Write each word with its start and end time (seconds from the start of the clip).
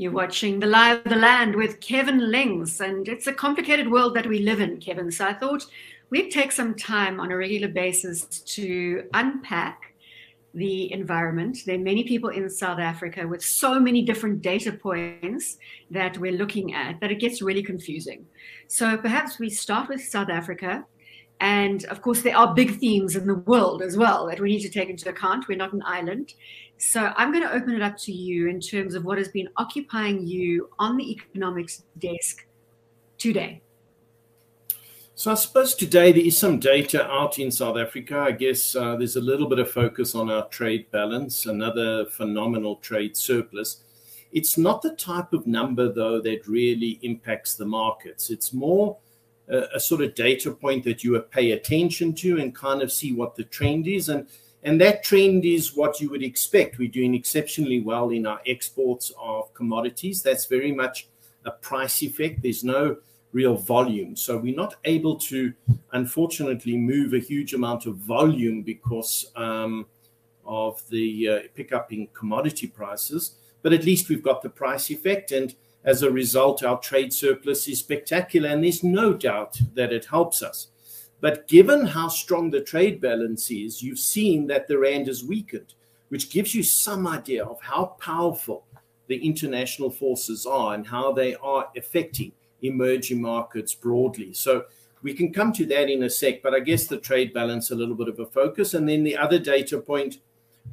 You're 0.00 0.12
watching 0.12 0.60
The 0.60 0.68
Lie 0.68 0.92
of 0.92 1.02
the 1.02 1.16
Land 1.16 1.56
with 1.56 1.80
Kevin 1.80 2.30
Lings, 2.30 2.80
and 2.80 3.08
it's 3.08 3.26
a 3.26 3.32
complicated 3.32 3.90
world 3.90 4.14
that 4.14 4.28
we 4.28 4.38
live 4.38 4.60
in, 4.60 4.78
Kevin. 4.78 5.10
So 5.10 5.26
I 5.26 5.34
thought 5.34 5.66
we'd 6.10 6.30
take 6.30 6.52
some 6.52 6.76
time 6.76 7.18
on 7.18 7.32
a 7.32 7.36
regular 7.36 7.66
basis 7.66 8.24
to 8.26 9.08
unpack 9.14 9.96
the 10.54 10.92
environment. 10.92 11.58
There 11.66 11.74
are 11.74 11.80
many 11.80 12.04
people 12.04 12.30
in 12.30 12.48
South 12.48 12.78
Africa 12.78 13.26
with 13.26 13.42
so 13.42 13.80
many 13.80 14.02
different 14.02 14.40
data 14.40 14.70
points 14.70 15.58
that 15.90 16.16
we're 16.16 16.30
looking 16.30 16.74
at 16.74 17.00
that 17.00 17.10
it 17.10 17.18
gets 17.18 17.42
really 17.42 17.64
confusing. 17.64 18.24
So 18.68 18.96
perhaps 18.98 19.40
we 19.40 19.50
start 19.50 19.88
with 19.88 20.00
South 20.00 20.28
Africa. 20.30 20.86
And 21.40 21.84
of 21.86 22.02
course, 22.02 22.22
there 22.22 22.36
are 22.36 22.54
big 22.54 22.78
themes 22.78 23.16
in 23.16 23.26
the 23.26 23.34
world 23.34 23.82
as 23.82 23.96
well 23.96 24.26
that 24.26 24.40
we 24.40 24.50
need 24.50 24.62
to 24.62 24.68
take 24.68 24.90
into 24.90 25.08
account. 25.08 25.48
We're 25.48 25.58
not 25.58 25.72
an 25.72 25.82
island. 25.84 26.34
So 26.78 27.12
I'm 27.16 27.32
going 27.32 27.42
to 27.42 27.52
open 27.52 27.74
it 27.74 27.82
up 27.82 27.96
to 27.98 28.12
you 28.12 28.48
in 28.48 28.60
terms 28.60 28.94
of 28.94 29.04
what 29.04 29.18
has 29.18 29.28
been 29.28 29.48
occupying 29.56 30.24
you 30.26 30.70
on 30.78 30.96
the 30.96 31.10
economics 31.10 31.82
desk 31.98 32.46
today. 33.18 33.62
So 35.16 35.32
I 35.32 35.34
suppose 35.34 35.74
today 35.74 36.12
there 36.12 36.24
is 36.24 36.38
some 36.38 36.60
data 36.60 37.04
out 37.10 37.40
in 37.40 37.50
South 37.50 37.76
Africa. 37.76 38.20
I 38.20 38.30
guess 38.30 38.76
uh, 38.76 38.94
there's 38.94 39.16
a 39.16 39.20
little 39.20 39.48
bit 39.48 39.58
of 39.58 39.68
focus 39.68 40.14
on 40.14 40.30
our 40.30 40.46
trade 40.46 40.88
balance, 40.92 41.46
another 41.46 42.06
phenomenal 42.06 42.76
trade 42.76 43.16
surplus. 43.16 43.82
It's 44.30 44.56
not 44.56 44.80
the 44.80 44.94
type 44.94 45.32
of 45.32 45.48
number, 45.48 45.92
though, 45.92 46.20
that 46.20 46.46
really 46.46 47.00
impacts 47.02 47.56
the 47.56 47.64
markets. 47.64 48.30
It's 48.30 48.52
more 48.52 48.96
a, 49.48 49.64
a 49.74 49.80
sort 49.80 50.02
of 50.02 50.14
data 50.14 50.52
point 50.52 50.84
that 50.84 51.02
you 51.02 51.18
pay 51.20 51.50
attention 51.50 52.14
to 52.14 52.38
and 52.38 52.54
kind 52.54 52.82
of 52.82 52.92
see 52.92 53.12
what 53.12 53.34
the 53.34 53.44
trend 53.44 53.88
is. 53.88 54.08
And 54.10 54.28
and 54.62 54.80
that 54.80 55.04
trend 55.04 55.44
is 55.44 55.76
what 55.76 56.00
you 56.00 56.10
would 56.10 56.22
expect. 56.22 56.78
We're 56.78 56.88
doing 56.88 57.14
exceptionally 57.14 57.80
well 57.80 58.10
in 58.10 58.26
our 58.26 58.40
exports 58.46 59.12
of 59.20 59.52
commodities. 59.54 60.22
That's 60.22 60.46
very 60.46 60.72
much 60.72 61.08
a 61.44 61.52
price 61.52 62.02
effect. 62.02 62.42
There's 62.42 62.64
no 62.64 62.96
real 63.32 63.56
volume. 63.56 64.16
So 64.16 64.36
we're 64.36 64.56
not 64.56 64.76
able 64.84 65.16
to, 65.16 65.52
unfortunately, 65.92 66.76
move 66.76 67.14
a 67.14 67.18
huge 67.18 67.54
amount 67.54 67.86
of 67.86 67.96
volume 67.96 68.62
because 68.62 69.30
um, 69.36 69.86
of 70.44 70.82
the 70.88 71.28
uh, 71.28 71.38
pickup 71.54 71.92
in 71.92 72.08
commodity 72.08 72.66
prices. 72.66 73.36
But 73.62 73.72
at 73.72 73.84
least 73.84 74.08
we've 74.08 74.22
got 74.22 74.42
the 74.42 74.48
price 74.48 74.90
effect. 74.90 75.30
And 75.30 75.54
as 75.84 76.02
a 76.02 76.10
result, 76.10 76.64
our 76.64 76.80
trade 76.80 77.12
surplus 77.12 77.68
is 77.68 77.78
spectacular. 77.78 78.48
And 78.48 78.64
there's 78.64 78.82
no 78.82 79.12
doubt 79.12 79.60
that 79.74 79.92
it 79.92 80.06
helps 80.06 80.42
us. 80.42 80.68
But 81.20 81.48
given 81.48 81.86
how 81.86 82.08
strong 82.08 82.50
the 82.50 82.60
trade 82.60 83.00
balance 83.00 83.50
is, 83.50 83.82
you've 83.82 83.98
seen 83.98 84.46
that 84.46 84.68
the 84.68 84.78
rand 84.78 85.08
has 85.08 85.24
weakened, 85.24 85.74
which 86.10 86.30
gives 86.30 86.54
you 86.54 86.62
some 86.62 87.06
idea 87.06 87.44
of 87.44 87.60
how 87.60 87.96
powerful 88.00 88.64
the 89.08 89.16
international 89.16 89.90
forces 89.90 90.46
are 90.46 90.74
and 90.74 90.86
how 90.86 91.12
they 91.12 91.34
are 91.36 91.68
affecting 91.76 92.32
emerging 92.62 93.20
markets 93.20 93.74
broadly. 93.74 94.32
So 94.32 94.66
we 95.02 95.14
can 95.14 95.32
come 95.32 95.52
to 95.54 95.66
that 95.66 95.90
in 95.90 96.02
a 96.04 96.10
sec, 96.10 96.42
but 96.42 96.54
I 96.54 96.60
guess 96.60 96.86
the 96.86 96.98
trade 96.98 97.32
balance 97.32 97.70
a 97.70 97.74
little 97.74 97.94
bit 97.94 98.08
of 98.08 98.18
a 98.20 98.26
focus. 98.26 98.74
And 98.74 98.88
then 98.88 99.04
the 99.04 99.16
other 99.16 99.38
data 99.38 99.78
point, 99.78 100.18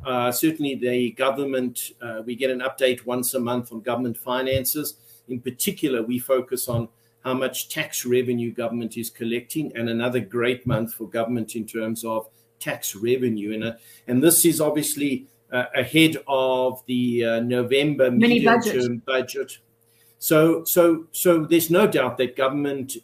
uh, 0.05 0.31
certainly 0.31 0.75
the 0.75 1.11
government, 1.11 1.91
uh, 2.01 2.21
we 2.25 2.35
get 2.35 2.51
an 2.51 2.59
update 2.59 3.05
once 3.05 3.33
a 3.33 3.39
month 3.39 3.71
on 3.71 3.81
government 3.81 4.17
finances. 4.17 4.95
In 5.27 5.39
particular, 5.39 6.03
we 6.03 6.19
focus 6.19 6.67
on 6.67 6.89
how 7.25 7.33
much 7.33 7.69
tax 7.69 8.05
revenue 8.05 8.51
government 8.53 8.95
is 8.97 9.09
collecting, 9.09 9.75
and 9.75 9.89
another 9.89 10.19
great 10.19 10.65
month 10.65 10.93
for 10.93 11.09
government 11.09 11.55
in 11.55 11.65
terms 11.65 12.05
of 12.05 12.29
tax 12.59 12.95
revenue. 12.95 13.53
And, 13.55 13.63
uh, 13.63 13.73
and 14.07 14.21
this 14.21 14.45
is 14.45 14.61
obviously 14.61 15.25
uh, 15.51 15.65
ahead 15.75 16.17
of 16.27 16.83
the 16.85 17.25
uh, 17.25 17.39
November 17.39 18.11
medium-term 18.11 19.01
budget. 19.07 19.57
So, 20.19 20.63
so, 20.65 21.07
so 21.11 21.45
there's 21.45 21.71
no 21.71 21.87
doubt 21.87 22.17
that 22.17 22.35
government, 22.35 22.97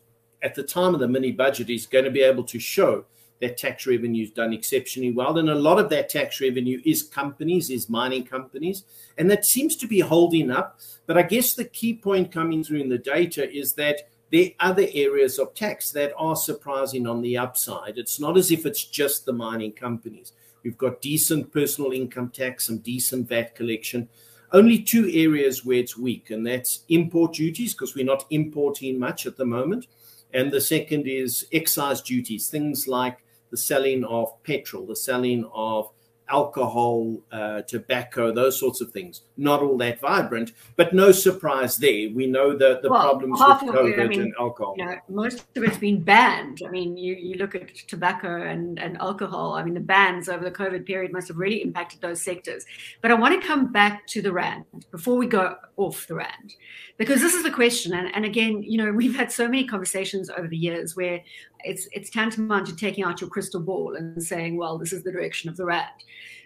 at 0.44 0.53
the 0.53 0.64
time 0.64 0.94
of 0.94 0.99
the 0.99 1.08
mini 1.08 1.31
budget, 1.31 1.72
is 1.72 1.88
going 1.88 2.05
to 2.05 2.11
be 2.11 2.21
able 2.21 2.43
to 2.43 2.59
show 2.59 3.05
that 3.42 3.58
tax 3.58 3.88
revenue 3.88 4.23
is 4.23 4.30
done 4.30 4.53
exceptionally 4.53 5.11
well. 5.11 5.36
And 5.39 5.49
a 5.49 5.55
lot 5.55 5.80
of 5.80 5.89
that 5.89 6.09
tax 6.09 6.39
revenue 6.39 6.80
is 6.86 7.02
companies, 7.02 7.71
is 7.71 7.89
mining 7.89 8.23
companies, 8.23 8.83
and 9.17 9.32
that 9.32 9.45
seems 9.45 9.76
to 9.77 9.88
be 9.88 9.99
holding 9.99 10.52
up. 10.52 10.80
But 11.08 11.17
I 11.17 11.23
guess 11.23 11.55
the 11.55 11.65
key 11.65 11.95
point 11.95 12.32
coming 12.32 12.64
through 12.64 12.82
in 12.82 12.89
the 12.89 12.99
data 12.99 13.52
is 13.52 13.73
that 13.73 14.09
are 14.31 14.53
other 14.59 14.87
areas 14.93 15.39
of 15.39 15.53
tax 15.53 15.92
that 15.92 16.14
are 16.17 16.36
surprising 16.36 17.05
on 17.05 17.21
the 17.21 17.37
upside. 17.37 17.97
It's 17.97 18.19
not 18.19 18.37
as 18.37 18.52
if 18.52 18.65
it's 18.65 18.86
just 18.86 19.25
the 19.25 19.33
mining 19.33 19.73
companies. 19.73 20.33
We've 20.64 20.77
got 20.77 21.02
decent 21.02 21.52
personal 21.52 21.92
income 21.92 22.30
tax, 22.30 22.67
some 22.67 22.77
decent 22.77 23.27
VAT 23.27 23.55
collection. 23.55 24.08
Only 24.53 24.80
two 24.80 25.09
areas 25.11 25.65
where 25.65 25.80
it's 25.80 25.97
weak, 25.97 26.30
and 26.30 26.45
that's 26.45 26.83
import 26.89 27.33
duties, 27.33 27.73
because 27.73 27.95
we're 27.95 28.05
not 28.05 28.25
importing 28.30 28.99
much 28.99 29.25
at 29.25 29.37
the 29.37 29.45
moment. 29.45 29.87
And 30.33 30.52
the 30.52 30.61
second 30.61 31.08
is 31.08 31.45
excise 31.52 32.02
duties, 32.02 32.47
things 32.49 32.87
like 32.87 33.23
the 33.49 33.58
selling 33.58 34.03
of 34.05 34.41
petrol, 34.43 34.86
the 34.86 34.95
selling 34.95 35.49
of 35.53 35.89
alcohol, 36.31 37.17
uh, 37.31 37.61
tobacco, 37.64 38.31
those 38.31 38.59
sorts 38.59 38.81
of 38.81 38.92
things. 38.92 39.21
Not 39.37 39.61
all 39.61 39.77
that 39.77 39.99
vibrant, 39.99 40.53
but 40.75 40.93
no 40.93 41.11
surprise 41.11 41.77
there. 41.77 42.09
We 42.09 42.27
know 42.27 42.58
the, 42.58 42.80
the 42.81 42.89
well, 42.89 43.02
problems 43.02 43.39
with 43.39 43.73
COVID 43.75 43.93
it, 43.93 43.99
I 43.99 44.08
mean, 44.08 44.21
and 44.21 44.33
alcohol. 44.39 44.75
You 44.77 44.86
know, 44.86 44.95
most 45.09 45.45
of 45.55 45.64
it's 45.64 45.77
been 45.77 46.02
banned. 46.02 46.61
I 46.65 46.70
mean, 46.70 46.97
you, 46.97 47.15
you 47.15 47.36
look 47.36 47.55
at 47.55 47.75
tobacco 47.87 48.41
and, 48.41 48.80
and 48.80 48.97
alcohol. 48.97 49.53
I 49.53 49.64
mean, 49.64 49.73
the 49.73 49.80
bans 49.80 50.30
over 50.30 50.43
the 50.43 50.52
COVID 50.52 50.86
period 50.86 51.11
must 51.11 51.27
have 51.27 51.37
really 51.37 51.61
impacted 51.61 52.02
those 52.02 52.21
sectors. 52.21 52.65
But 53.02 53.11
I 53.11 53.15
want 53.15 53.39
to 53.39 53.47
come 53.47 53.71
back 53.71 54.08
to 54.08 54.21
the 54.21 54.31
RAND 54.31 54.65
before 54.91 55.17
we 55.17 55.27
go 55.27 55.55
off 55.77 56.08
the 56.08 56.15
RAND, 56.15 56.55
because 56.97 57.21
this 57.21 57.33
is 57.33 57.43
the 57.43 57.52
question. 57.52 57.93
And, 57.93 58.14
and 58.14 58.25
again, 58.25 58.64
you 58.64 58.77
know, 58.77 58.91
we've 59.02 59.15
had 59.15 59.31
so 59.31 59.47
many 59.47 59.65
conversations 59.65 60.30
over 60.30 60.47
the 60.47 60.58
years 60.58 60.95
where 60.95 61.21
it's 61.64 61.88
it's 61.92 62.10
tantamount 62.10 62.67
to 62.67 62.76
taking 62.76 63.04
out 63.04 63.22
your 63.22 63.30
crystal 63.30 63.61
ball 63.61 63.95
and 63.95 64.22
saying, 64.22 64.58
well, 64.58 64.77
this 64.77 64.94
is 64.94 65.04
the 65.04 65.11
direction 65.11 65.49
of 65.49 65.58
the 65.58 65.66
RAND. 65.66 66.04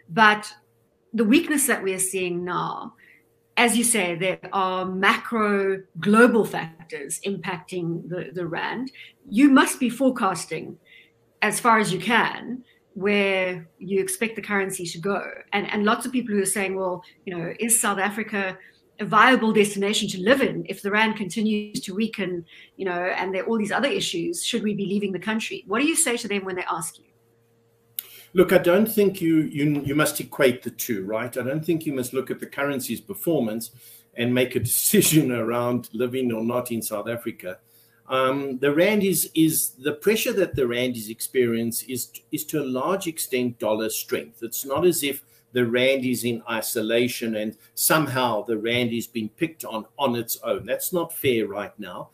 But 0.10 0.52
the 1.14 1.24
weakness 1.24 1.68
that 1.68 1.82
we 1.82 1.94
are 1.94 2.00
seeing 2.00 2.44
now, 2.44 2.94
as 3.58 3.78
you 3.78 3.84
say, 3.84 4.16
there 4.16 4.40
are 4.52 4.86
macro 4.86 5.82
global 6.00 6.46
factors 6.46 7.20
impacting 7.26 8.08
the, 8.10 8.32
the 8.34 8.46
RAND. 8.46 8.92
You 9.30 9.50
must 9.50 9.80
be 9.80 9.90
forecasting 9.90 10.78
as 11.42 11.60
far 11.60 11.80
as 11.80 11.94
you 11.94 12.00
can 12.00 12.64
where 12.96 13.68
you 13.78 14.00
expect 14.00 14.36
the 14.38 14.42
currency 14.42 14.86
to 14.86 14.98
go. 14.98 15.22
And, 15.52 15.70
and 15.70 15.84
lots 15.84 16.06
of 16.06 16.14
people 16.14 16.34
who 16.34 16.42
are 16.42 16.46
saying, 16.46 16.76
well, 16.76 17.04
you 17.26 17.38
know, 17.38 17.54
is 17.60 17.80
South 17.80 18.00
Africa 18.00 18.58
a 19.00 19.06
viable 19.06 19.52
destination 19.52 20.08
to 20.10 20.22
live 20.22 20.42
in 20.42 20.66
if 20.70 20.82
the 20.82 20.92
rand 20.92 21.18
continues 21.18 21.82
to 21.82 21.94
weaken 21.94 22.46
you 22.78 22.86
know 22.86 22.92
and 22.92 23.34
there 23.34 23.44
are 23.44 23.48
all 23.48 23.58
these 23.58 23.72
other 23.72 23.90
issues 23.90 24.44
should 24.44 24.64
we 24.64 24.74
be 24.74 24.86
leaving 24.86 25.12
the 25.12 25.20
country? 25.20 25.64
What 25.68 25.80
do 25.80 25.86
you 25.86 25.96
say 25.96 26.18
to 26.18 26.28
them 26.28 26.46
when 26.46 26.56
they 26.56 26.66
ask 26.70 26.98
you? 26.98 27.06
Look 28.34 28.52
i 28.52 28.58
don't 28.58 28.88
think 28.88 29.22
you 29.22 29.42
you 29.42 29.82
you 29.82 29.96
must 29.96 30.20
equate 30.20 30.64
the 30.64 30.72
two 30.72 31.06
right? 31.06 31.36
I 31.38 31.42
don't 31.42 31.66
think 31.66 31.86
you 31.86 31.94
must 31.94 32.14
look 32.14 32.32
at 32.32 32.40
the 32.40 32.48
currency's 32.48 33.02
performance 33.02 33.72
and 34.16 34.34
make 34.34 34.56
a 34.56 34.60
decision 34.72 35.32
around 35.32 35.90
living 35.94 36.32
or 36.32 36.44
not 36.44 36.72
in 36.72 36.82
south 36.82 37.10
africa. 37.10 37.60
Um, 38.08 38.60
the 38.60 38.74
rand 38.74 39.04
is 39.04 39.32
is 39.34 39.72
the 39.72 39.94
pressure 39.94 40.34
that 40.34 40.56
the 40.56 40.68
rand 40.68 40.96
is 40.96 41.10
experiencing 41.10 41.90
is 41.90 42.12
is 42.32 42.46
to 42.46 42.62
a 42.62 42.64
large 42.82 43.08
extent 43.08 43.60
dollar 43.60 43.90
strength. 43.90 44.44
It's 44.44 44.64
not 44.64 44.86
as 44.86 45.04
if 45.04 45.24
the 45.56 45.66
rand 45.66 46.04
is 46.04 46.26
in 46.26 46.44
isolation 46.52 47.38
and 47.38 47.56
somehow 47.76 48.44
the 48.44 48.58
rand 48.58 48.92
is 48.92 49.08
being 49.08 49.30
picked 49.30 49.64
on 49.64 49.86
on 49.98 50.14
its 50.16 50.38
own. 50.44 50.66
That's 50.66 50.92
not 50.92 51.14
fair 51.14 51.48
right 51.48 51.72
now. 51.80 52.10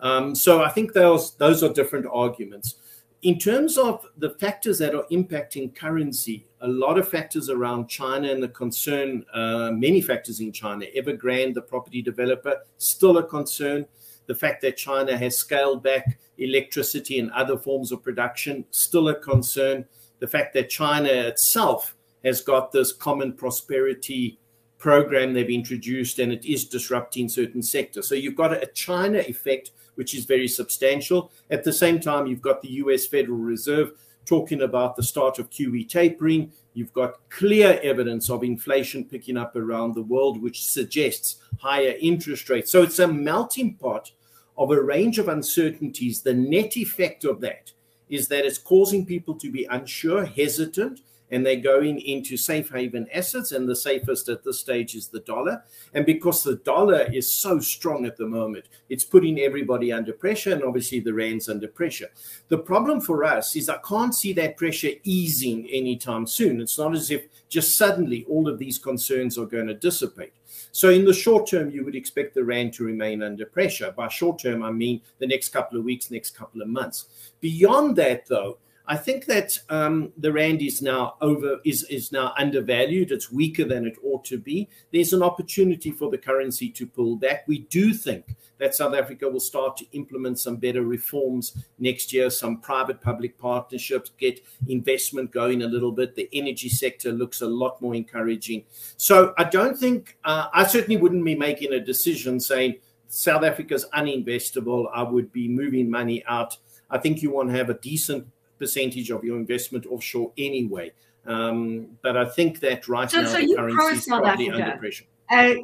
Um, 0.00 0.34
so 0.34 0.62
I 0.62 0.70
think 0.70 0.94
those 0.94 1.34
those 1.34 1.62
are 1.62 1.72
different 1.72 2.06
arguments. 2.10 2.76
In 3.20 3.38
terms 3.38 3.76
of 3.76 4.06
the 4.16 4.30
factors 4.30 4.78
that 4.78 4.94
are 4.94 5.04
impacting 5.12 5.74
currency, 5.74 6.46
a 6.62 6.68
lot 6.68 6.98
of 6.98 7.06
factors 7.06 7.50
around 7.50 7.88
China 7.88 8.30
and 8.30 8.42
the 8.42 8.48
concern, 8.48 9.26
uh, 9.34 9.70
many 9.72 10.00
factors 10.00 10.40
in 10.40 10.50
China. 10.50 10.86
Evergrande, 10.96 11.52
the 11.52 11.62
property 11.62 12.00
developer, 12.00 12.56
still 12.78 13.18
a 13.18 13.22
concern. 13.22 13.84
The 14.26 14.34
fact 14.34 14.62
that 14.62 14.78
China 14.78 15.18
has 15.18 15.36
scaled 15.36 15.82
back 15.82 16.18
electricity 16.38 17.18
and 17.18 17.30
other 17.32 17.58
forms 17.58 17.92
of 17.92 18.02
production, 18.02 18.64
still 18.70 19.08
a 19.08 19.14
concern. 19.14 19.84
The 20.18 20.26
fact 20.26 20.54
that 20.54 20.70
China 20.70 21.08
itself 21.08 21.95
has 22.26 22.42
got 22.42 22.72
this 22.72 22.92
common 22.92 23.32
prosperity 23.32 24.38
program 24.78 25.32
they've 25.32 25.48
introduced 25.48 26.18
and 26.18 26.32
it 26.32 26.44
is 26.44 26.64
disrupting 26.64 27.28
certain 27.28 27.62
sectors. 27.62 28.06
So 28.06 28.14
you've 28.14 28.36
got 28.36 28.52
a 28.52 28.66
China 28.74 29.18
effect, 29.20 29.70
which 29.94 30.14
is 30.14 30.24
very 30.24 30.48
substantial. 30.48 31.32
At 31.50 31.64
the 31.64 31.72
same 31.72 32.00
time, 32.00 32.26
you've 32.26 32.42
got 32.42 32.60
the 32.60 32.72
US 32.82 33.06
Federal 33.06 33.38
Reserve 33.38 33.92
talking 34.26 34.62
about 34.62 34.96
the 34.96 35.02
start 35.02 35.38
of 35.38 35.50
QE 35.50 35.88
tapering. 35.88 36.52
You've 36.74 36.92
got 36.92 37.20
clear 37.30 37.80
evidence 37.82 38.28
of 38.28 38.42
inflation 38.44 39.04
picking 39.04 39.36
up 39.36 39.56
around 39.56 39.94
the 39.94 40.02
world, 40.02 40.42
which 40.42 40.64
suggests 40.64 41.36
higher 41.58 41.94
interest 42.00 42.50
rates. 42.50 42.70
So 42.70 42.82
it's 42.82 42.98
a 42.98 43.08
melting 43.08 43.76
pot 43.76 44.10
of 44.58 44.70
a 44.70 44.82
range 44.82 45.18
of 45.18 45.28
uncertainties. 45.28 46.22
The 46.22 46.34
net 46.34 46.76
effect 46.76 47.24
of 47.24 47.40
that 47.40 47.72
is 48.08 48.28
that 48.28 48.44
it's 48.44 48.58
causing 48.58 49.06
people 49.06 49.34
to 49.34 49.50
be 49.50 49.64
unsure, 49.70 50.24
hesitant, 50.24 51.00
and 51.30 51.44
they're 51.44 51.56
going 51.56 52.00
into 52.00 52.36
safe 52.36 52.70
haven 52.70 53.06
assets. 53.12 53.52
And 53.52 53.68
the 53.68 53.76
safest 53.76 54.28
at 54.28 54.44
this 54.44 54.60
stage 54.60 54.94
is 54.94 55.08
the 55.08 55.20
dollar. 55.20 55.64
And 55.94 56.06
because 56.06 56.42
the 56.42 56.56
dollar 56.56 57.02
is 57.12 57.30
so 57.32 57.58
strong 57.58 58.06
at 58.06 58.16
the 58.16 58.26
moment, 58.26 58.66
it's 58.88 59.04
putting 59.04 59.40
everybody 59.40 59.92
under 59.92 60.12
pressure, 60.12 60.52
and 60.52 60.62
obviously 60.62 61.00
the 61.00 61.14
rand's 61.14 61.48
under 61.48 61.68
pressure. 61.68 62.08
The 62.48 62.58
problem 62.58 63.00
for 63.00 63.24
us 63.24 63.56
is 63.56 63.68
I 63.68 63.78
can't 63.78 64.14
see 64.14 64.32
that 64.34 64.56
pressure 64.56 64.90
easing 65.04 65.68
anytime 65.70 66.26
soon. 66.26 66.60
It's 66.60 66.78
not 66.78 66.94
as 66.94 67.10
if 67.10 67.26
just 67.48 67.76
suddenly 67.76 68.24
all 68.28 68.48
of 68.48 68.58
these 68.58 68.78
concerns 68.78 69.38
are 69.38 69.46
going 69.46 69.66
to 69.66 69.74
dissipate. 69.74 70.32
So, 70.72 70.90
in 70.90 71.04
the 71.04 71.14
short 71.14 71.48
term, 71.48 71.70
you 71.70 71.84
would 71.84 71.94
expect 71.94 72.34
the 72.34 72.44
Rand 72.44 72.74
to 72.74 72.84
remain 72.84 73.22
under 73.22 73.46
pressure. 73.46 73.92
By 73.96 74.08
short 74.08 74.38
term, 74.38 74.62
I 74.62 74.70
mean 74.70 75.00
the 75.18 75.26
next 75.26 75.48
couple 75.50 75.78
of 75.78 75.84
weeks, 75.84 76.10
next 76.10 76.36
couple 76.36 76.62
of 76.62 76.68
months. 76.68 77.30
Beyond 77.40 77.96
that, 77.96 78.26
though, 78.26 78.58
I 78.88 78.96
think 78.96 79.26
that 79.26 79.58
um, 79.68 80.12
the 80.16 80.32
rand 80.32 80.62
is 80.62 80.80
now 80.80 81.16
over 81.20 81.58
is 81.64 81.82
is 81.84 82.12
now 82.12 82.32
undervalued. 82.38 83.10
It's 83.10 83.32
weaker 83.32 83.64
than 83.64 83.86
it 83.86 83.96
ought 84.02 84.24
to 84.26 84.38
be. 84.38 84.68
There's 84.92 85.12
an 85.12 85.22
opportunity 85.22 85.90
for 85.90 86.10
the 86.10 86.18
currency 86.18 86.70
to 86.70 86.86
pull 86.86 87.16
back. 87.16 87.48
We 87.48 87.60
do 87.60 87.92
think 87.92 88.36
that 88.58 88.74
South 88.74 88.94
Africa 88.94 89.28
will 89.28 89.40
start 89.40 89.76
to 89.78 89.86
implement 89.92 90.38
some 90.38 90.56
better 90.56 90.82
reforms 90.82 91.56
next 91.78 92.12
year, 92.12 92.30
some 92.30 92.60
private-public 92.60 93.36
partnerships, 93.38 94.12
get 94.18 94.40
investment 94.68 95.30
going 95.30 95.62
a 95.62 95.66
little 95.66 95.92
bit. 95.92 96.14
The 96.14 96.28
energy 96.32 96.68
sector 96.68 97.12
looks 97.12 97.42
a 97.42 97.46
lot 97.46 97.82
more 97.82 97.94
encouraging. 97.94 98.64
So 98.96 99.34
I 99.36 99.44
don't 99.44 99.76
think 99.76 100.16
uh, 100.24 100.46
I 100.54 100.64
certainly 100.64 100.96
wouldn't 100.96 101.24
be 101.24 101.34
making 101.34 101.72
a 101.72 101.80
decision 101.80 102.40
saying 102.40 102.76
South 103.08 103.44
Africa's 103.44 103.86
uninvestable. 103.94 104.86
I 104.94 105.02
would 105.02 105.32
be 105.32 105.48
moving 105.48 105.90
money 105.90 106.24
out. 106.26 106.56
I 106.88 106.98
think 106.98 107.20
you 107.20 107.30
want 107.30 107.50
to 107.50 107.56
have 107.56 107.68
a 107.68 107.74
decent 107.74 108.26
percentage 108.58 109.10
of 109.10 109.24
your 109.24 109.36
investment 109.36 109.86
offshore 109.86 110.32
anyway. 110.38 110.92
Um, 111.26 111.98
but 112.02 112.16
I 112.16 112.24
think 112.24 112.60
that 112.60 112.88
right 112.88 113.10
so, 113.10 113.22
now 113.22 113.28
so 113.28 113.38
the 113.38 113.54
currency 113.56 113.96
is 113.96 114.06
probably 114.06 114.48
Africa. 114.48 114.64
under 114.64 114.78
pressure. 114.78 115.04
Uh, 115.28 115.54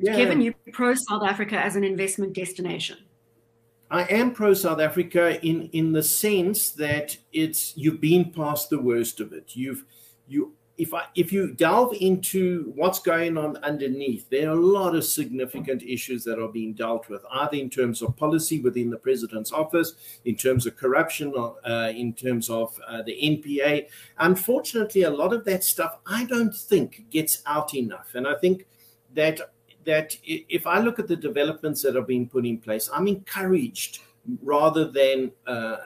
yeah. 0.00 0.14
Kevin, 0.14 0.40
you 0.40 0.54
pro 0.72 0.94
South 0.94 1.24
Africa 1.24 1.58
as 1.58 1.74
an 1.76 1.82
investment 1.84 2.34
destination. 2.34 2.98
I 3.90 4.02
am 4.04 4.32
pro 4.32 4.54
South 4.54 4.80
Africa 4.80 5.44
in 5.44 5.70
in 5.72 5.92
the 5.92 6.02
sense 6.02 6.70
that 6.72 7.16
it's 7.32 7.76
you've 7.76 8.00
been 8.00 8.30
past 8.30 8.70
the 8.70 8.80
worst 8.80 9.20
of 9.20 9.32
it. 9.32 9.56
You've 9.56 9.84
you 10.28 10.52
if 10.78 10.94
I, 10.94 11.04
if 11.16 11.32
you 11.32 11.52
delve 11.52 11.94
into 12.00 12.72
what's 12.76 13.00
going 13.00 13.36
on 13.36 13.56
underneath, 13.58 14.30
there 14.30 14.48
are 14.48 14.52
a 14.52 14.60
lot 14.60 14.94
of 14.94 15.04
significant 15.04 15.82
issues 15.82 16.22
that 16.24 16.40
are 16.40 16.48
being 16.48 16.72
dealt 16.72 17.08
with, 17.08 17.22
either 17.32 17.56
in 17.56 17.68
terms 17.68 18.00
of 18.00 18.16
policy 18.16 18.60
within 18.60 18.88
the 18.88 18.96
president's 18.96 19.52
office, 19.52 19.94
in 20.24 20.36
terms 20.36 20.66
of 20.66 20.76
corruption, 20.76 21.34
uh, 21.36 21.92
in 21.94 22.12
terms 22.12 22.48
of 22.48 22.78
uh, 22.86 23.02
the 23.02 23.12
NPA. 23.12 23.88
Unfortunately, 24.18 25.02
a 25.02 25.10
lot 25.10 25.32
of 25.32 25.44
that 25.46 25.64
stuff 25.64 25.98
I 26.06 26.24
don't 26.24 26.54
think 26.54 27.06
gets 27.10 27.42
out 27.44 27.74
enough, 27.74 28.14
and 28.14 28.26
I 28.26 28.36
think 28.36 28.66
that 29.14 29.40
that 29.84 30.16
if 30.24 30.66
I 30.66 30.80
look 30.80 30.98
at 30.98 31.08
the 31.08 31.16
developments 31.16 31.82
that 31.82 31.96
are 31.96 32.02
being 32.02 32.28
put 32.28 32.44
in 32.44 32.58
place, 32.58 32.90
I'm 32.92 33.08
encouraged 33.08 34.00
rather 34.42 34.86
than 34.86 35.32
uh, 35.46 35.76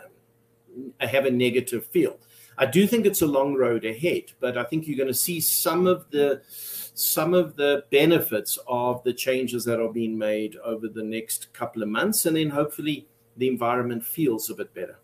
have 0.98 1.24
a 1.24 1.30
negative 1.30 1.86
feel. 1.86 2.18
I 2.62 2.66
do 2.66 2.86
think 2.86 3.06
it's 3.06 3.22
a 3.22 3.26
long 3.26 3.56
road 3.56 3.84
ahead, 3.84 4.30
but 4.38 4.56
I 4.56 4.62
think 4.62 4.86
you're 4.86 4.96
going 4.96 5.08
to 5.08 5.14
see 5.28 5.40
some 5.40 5.88
of 5.88 6.08
the 6.12 6.42
some 6.94 7.34
of 7.34 7.56
the 7.56 7.82
benefits 7.90 8.56
of 8.68 9.02
the 9.02 9.12
changes 9.12 9.64
that 9.64 9.80
are 9.80 9.92
being 9.92 10.16
made 10.16 10.54
over 10.62 10.86
the 10.86 11.02
next 11.02 11.52
couple 11.54 11.82
of 11.82 11.88
months, 11.88 12.24
and 12.24 12.36
then 12.36 12.50
hopefully 12.50 13.08
the 13.36 13.48
environment 13.48 14.04
feels 14.04 14.48
a 14.48 14.54
bit 14.54 14.72
better. 14.74 15.00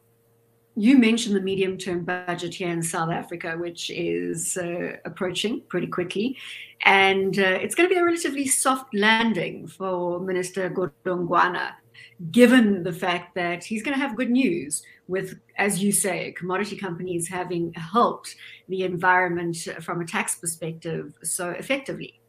You 0.76 0.98
mentioned 0.98 1.34
the 1.34 1.40
medium 1.40 1.76
term 1.76 2.04
budget 2.04 2.54
here 2.54 2.70
in 2.70 2.80
South 2.80 3.10
Africa, 3.10 3.56
which 3.58 3.90
is 3.90 4.56
uh, 4.56 4.92
approaching 5.04 5.62
pretty 5.62 5.88
quickly. 5.88 6.36
And 6.82 7.36
uh, 7.40 7.58
it's 7.60 7.74
going 7.74 7.88
to 7.88 7.92
be 7.92 7.98
a 7.98 8.04
relatively 8.04 8.46
soft 8.46 8.94
landing 8.94 9.66
for 9.66 10.20
Minister 10.20 10.70
Godongwana, 10.70 11.72
given 12.30 12.82
the 12.82 12.92
fact 12.92 13.34
that 13.34 13.64
he's 13.64 13.82
going 13.82 13.96
to 13.96 14.00
have 14.00 14.16
good 14.16 14.30
news 14.30 14.82
with, 15.06 15.38
as 15.56 15.82
you 15.82 15.92
say, 15.92 16.32
commodity 16.32 16.76
companies 16.76 17.28
having 17.28 17.72
helped 17.74 18.36
the 18.68 18.82
environment 18.82 19.56
from 19.80 20.00
a 20.00 20.06
tax 20.06 20.34
perspective 20.36 21.14
so 21.22 21.50
effectively. 21.50 22.20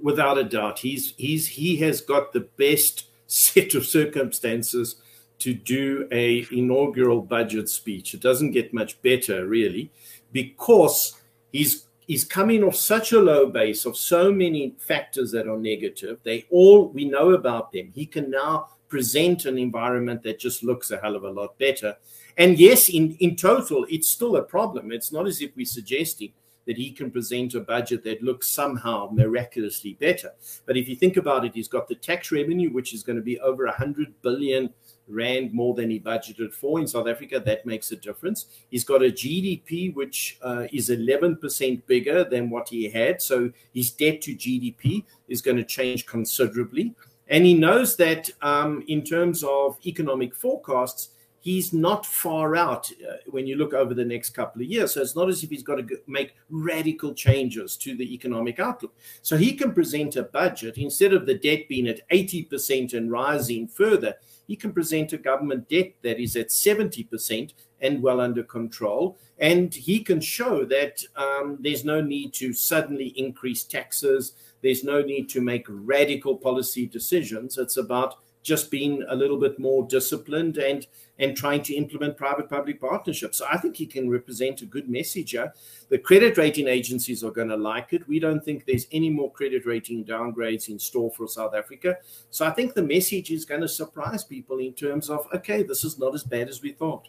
Without 0.00 0.38
a 0.38 0.44
doubt, 0.44 0.80
he's 0.80 1.14
he's 1.16 1.46
he 1.46 1.76
has 1.76 2.00
got 2.00 2.32
the 2.32 2.48
best 2.56 3.06
set 3.26 3.74
of 3.74 3.86
circumstances 3.86 4.96
to 5.38 5.54
do 5.54 6.08
a 6.12 6.46
inaugural 6.52 7.20
budget 7.20 7.68
speech. 7.68 8.14
It 8.14 8.20
doesn't 8.20 8.52
get 8.52 8.72
much 8.72 9.00
better, 9.02 9.46
really, 9.46 9.90
because 10.32 11.20
he's 11.52 11.86
he's 12.12 12.24
coming 12.24 12.62
off 12.62 12.76
such 12.76 13.12
a 13.12 13.18
low 13.18 13.46
base 13.46 13.86
of 13.86 13.96
so 13.96 14.30
many 14.30 14.74
factors 14.76 15.32
that 15.32 15.48
are 15.48 15.56
negative. 15.56 16.18
They 16.22 16.44
all 16.50 16.88
we 16.88 17.06
know 17.06 17.30
about 17.30 17.72
them. 17.72 17.90
He 17.94 18.04
can 18.04 18.30
now 18.30 18.68
present 18.88 19.46
an 19.46 19.56
environment 19.56 20.22
that 20.22 20.38
just 20.38 20.62
looks 20.62 20.90
a 20.90 20.98
hell 20.98 21.16
of 21.16 21.24
a 21.24 21.30
lot 21.30 21.58
better. 21.58 21.96
And 22.36 22.58
yes, 22.58 22.90
in, 22.90 23.16
in 23.20 23.34
total, 23.34 23.86
it's 23.88 24.10
still 24.10 24.36
a 24.36 24.42
problem. 24.42 24.92
It's 24.92 25.10
not 25.10 25.26
as 25.26 25.40
if 25.40 25.56
we're 25.56 25.64
suggesting 25.64 26.34
that 26.66 26.76
he 26.76 26.92
can 26.92 27.10
present 27.10 27.54
a 27.54 27.60
budget 27.60 28.04
that 28.04 28.22
looks 28.22 28.50
somehow 28.50 29.08
miraculously 29.10 29.94
better. 29.94 30.32
But 30.66 30.76
if 30.76 30.90
you 30.90 30.96
think 30.96 31.16
about 31.16 31.46
it, 31.46 31.54
he's 31.54 31.66
got 31.66 31.88
the 31.88 31.94
tax 31.94 32.30
revenue, 32.30 32.70
which 32.70 32.92
is 32.92 33.02
going 33.02 33.16
to 33.16 33.22
be 33.22 33.40
over 33.40 33.64
100 33.64 34.20
billion 34.20 34.68
rand 35.08 35.52
more 35.52 35.74
than 35.74 35.90
he 35.90 36.00
budgeted 36.00 36.52
for 36.52 36.80
in 36.80 36.86
South 36.86 37.08
Africa. 37.08 37.40
That 37.40 37.66
makes 37.66 37.90
a 37.90 37.96
difference. 37.96 38.46
He's 38.70 38.84
got 38.84 39.02
a 39.02 39.10
GDP 39.10 39.94
which 39.94 40.38
uh, 40.42 40.66
is 40.72 40.88
11% 40.88 41.86
bigger 41.86 42.24
than 42.24 42.50
what 42.50 42.68
he 42.68 42.88
had. 42.88 43.20
So 43.20 43.52
his 43.72 43.90
debt 43.90 44.20
to 44.22 44.34
GDP 44.34 45.04
is 45.28 45.42
going 45.42 45.56
to 45.56 45.64
change 45.64 46.06
considerably. 46.06 46.94
And 47.28 47.46
he 47.46 47.54
knows 47.54 47.96
that 47.96 48.30
um, 48.42 48.84
in 48.88 49.02
terms 49.02 49.42
of 49.42 49.78
economic 49.86 50.34
forecasts, 50.34 51.10
he's 51.42 51.72
not 51.72 52.06
far 52.06 52.56
out 52.56 52.90
uh, 52.92 53.16
when 53.26 53.46
you 53.46 53.56
look 53.56 53.74
over 53.74 53.94
the 53.94 54.04
next 54.04 54.30
couple 54.30 54.62
of 54.62 54.68
years. 54.68 54.94
So 54.94 55.02
it's 55.02 55.16
not 55.16 55.28
as 55.28 55.42
if 55.42 55.50
he's 55.50 55.62
got 55.62 55.76
to 55.76 55.98
make 56.06 56.34
radical 56.50 57.12
changes 57.14 57.76
to 57.78 57.96
the 57.96 58.14
economic 58.14 58.60
outlook. 58.60 58.94
So 59.22 59.36
he 59.36 59.54
can 59.54 59.72
present 59.72 60.16
a 60.16 60.22
budget 60.22 60.78
instead 60.78 61.12
of 61.12 61.26
the 61.26 61.34
debt 61.34 61.68
being 61.68 61.88
at 61.88 62.08
80% 62.10 62.94
and 62.94 63.10
rising 63.10 63.66
further, 63.66 64.14
he 64.46 64.56
can 64.56 64.72
present 64.72 65.12
a 65.12 65.18
government 65.18 65.68
debt 65.68 65.92
that 66.02 66.20
is 66.20 66.36
at 66.36 66.48
70% 66.48 67.52
and 67.80 68.02
well 68.02 68.20
under 68.20 68.42
control. 68.42 69.16
And 69.38 69.74
he 69.74 70.00
can 70.00 70.20
show 70.20 70.64
that 70.66 71.02
um, 71.16 71.58
there's 71.60 71.84
no 71.84 72.00
need 72.00 72.32
to 72.34 72.52
suddenly 72.52 73.08
increase 73.16 73.64
taxes 73.64 74.34
there's 74.62 74.84
no 74.84 75.02
need 75.02 75.28
to 75.30 75.40
make 75.40 75.66
radical 75.68 76.36
policy 76.36 76.86
decisions. 76.86 77.58
It's 77.58 77.76
about 77.76 78.16
just 78.42 78.70
being 78.70 79.04
a 79.08 79.14
little 79.14 79.38
bit 79.38 79.58
more 79.58 79.86
disciplined 79.86 80.56
and 80.56 80.86
and 81.18 81.36
trying 81.36 81.62
to 81.62 81.74
implement 81.74 82.16
private 82.16 82.48
public 82.48 82.80
partnerships. 82.80 83.38
So 83.38 83.46
I 83.50 83.58
think 83.58 83.76
he 83.76 83.86
can 83.86 84.08
represent 84.08 84.62
a 84.62 84.66
good 84.66 84.88
message 84.88 85.32
here. 85.32 85.52
The 85.88 85.98
credit 85.98 86.38
rating 86.38 86.68
agencies 86.68 87.22
are 87.22 87.30
going 87.30 87.48
to 87.48 87.56
like 87.56 87.92
it. 87.92 88.08
We 88.08 88.18
don't 88.18 88.44
think 88.44 88.64
there's 88.64 88.86
any 88.92 89.10
more 89.10 89.30
credit 89.30 89.66
rating 89.66 90.04
downgrades 90.04 90.68
in 90.68 90.78
store 90.78 91.10
for 91.10 91.28
South 91.28 91.54
Africa. 91.54 91.98
So 92.30 92.46
I 92.46 92.50
think 92.50 92.74
the 92.74 92.82
message 92.82 93.30
is 93.30 93.44
going 93.44 93.60
to 93.60 93.68
surprise 93.68 94.24
people 94.24 94.58
in 94.58 94.72
terms 94.72 95.10
of 95.10 95.26
okay, 95.34 95.62
this 95.62 95.84
is 95.84 95.98
not 95.98 96.14
as 96.14 96.24
bad 96.24 96.48
as 96.48 96.62
we 96.62 96.72
thought. 96.72 97.08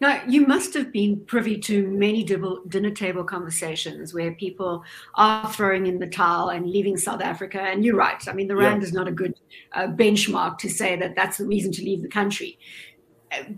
Now, 0.00 0.22
you 0.26 0.46
must 0.46 0.72
have 0.74 0.90
been 0.92 1.20
privy 1.26 1.58
to 1.58 1.86
many 1.86 2.24
dinner 2.24 2.90
table 2.90 3.22
conversations 3.22 4.14
where 4.14 4.32
people 4.32 4.82
are 5.14 5.52
throwing 5.52 5.86
in 5.86 5.98
the 5.98 6.06
towel 6.06 6.48
and 6.48 6.70
leaving 6.70 6.96
South 6.96 7.20
Africa. 7.20 7.60
And 7.60 7.84
you're 7.84 7.96
right. 7.96 8.26
I 8.26 8.32
mean, 8.32 8.48
the 8.48 8.56
Rand 8.56 8.80
yeah. 8.80 8.88
is 8.88 8.94
not 8.94 9.08
a 9.08 9.12
good 9.12 9.34
uh, 9.72 9.88
benchmark 9.88 10.56
to 10.58 10.70
say 10.70 10.96
that 10.96 11.14
that's 11.16 11.36
the 11.36 11.46
reason 11.46 11.70
to 11.72 11.82
leave 11.82 12.00
the 12.00 12.08
country. 12.08 12.58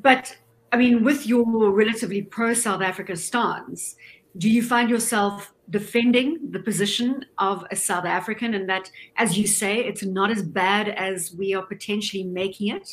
But 0.02 0.36
I 0.72 0.78
mean, 0.78 1.04
with 1.04 1.26
your 1.26 1.70
relatively 1.70 2.22
pro 2.22 2.54
South 2.54 2.82
Africa 2.82 3.14
stance, 3.14 3.94
do 4.38 4.48
you 4.48 4.62
find 4.62 4.90
yourself 4.90 5.52
defending 5.70 6.50
the 6.50 6.58
position 6.58 7.24
of 7.38 7.64
a 7.70 7.76
South 7.76 8.04
African 8.04 8.54
and 8.54 8.68
that, 8.68 8.90
as 9.16 9.38
you 9.38 9.46
say, 9.46 9.78
it's 9.78 10.02
not 10.02 10.30
as 10.30 10.42
bad 10.42 10.88
as 10.88 11.34
we 11.34 11.54
are 11.54 11.62
potentially 11.62 12.24
making 12.24 12.68
it? 12.68 12.88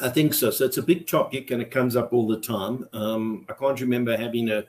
I 0.00 0.08
think 0.08 0.34
so. 0.34 0.50
So 0.50 0.64
it's 0.64 0.78
a 0.78 0.82
big 0.82 1.06
topic 1.06 1.50
and 1.50 1.62
it 1.62 1.70
comes 1.70 1.96
up 1.96 2.12
all 2.12 2.26
the 2.26 2.40
time. 2.40 2.88
Um, 2.92 3.46
I 3.48 3.52
can't 3.52 3.80
remember 3.80 4.16
having 4.16 4.50
a, 4.50 4.64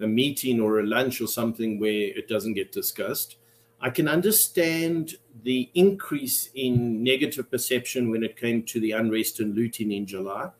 a 0.00 0.06
meeting 0.06 0.60
or 0.60 0.80
a 0.80 0.86
lunch 0.86 1.20
or 1.20 1.26
something 1.26 1.78
where 1.78 1.90
it 1.90 2.28
doesn't 2.28 2.54
get 2.54 2.72
discussed. 2.72 3.36
I 3.80 3.90
can 3.90 4.08
understand 4.08 5.14
the 5.44 5.70
increase 5.74 6.50
in 6.54 7.02
negative 7.02 7.50
perception 7.50 8.10
when 8.10 8.24
it 8.24 8.36
came 8.36 8.64
to 8.64 8.80
the 8.80 8.92
unrest 8.92 9.38
and 9.40 9.54
looting 9.54 9.92
in 9.92 10.04
July. 10.06 10.50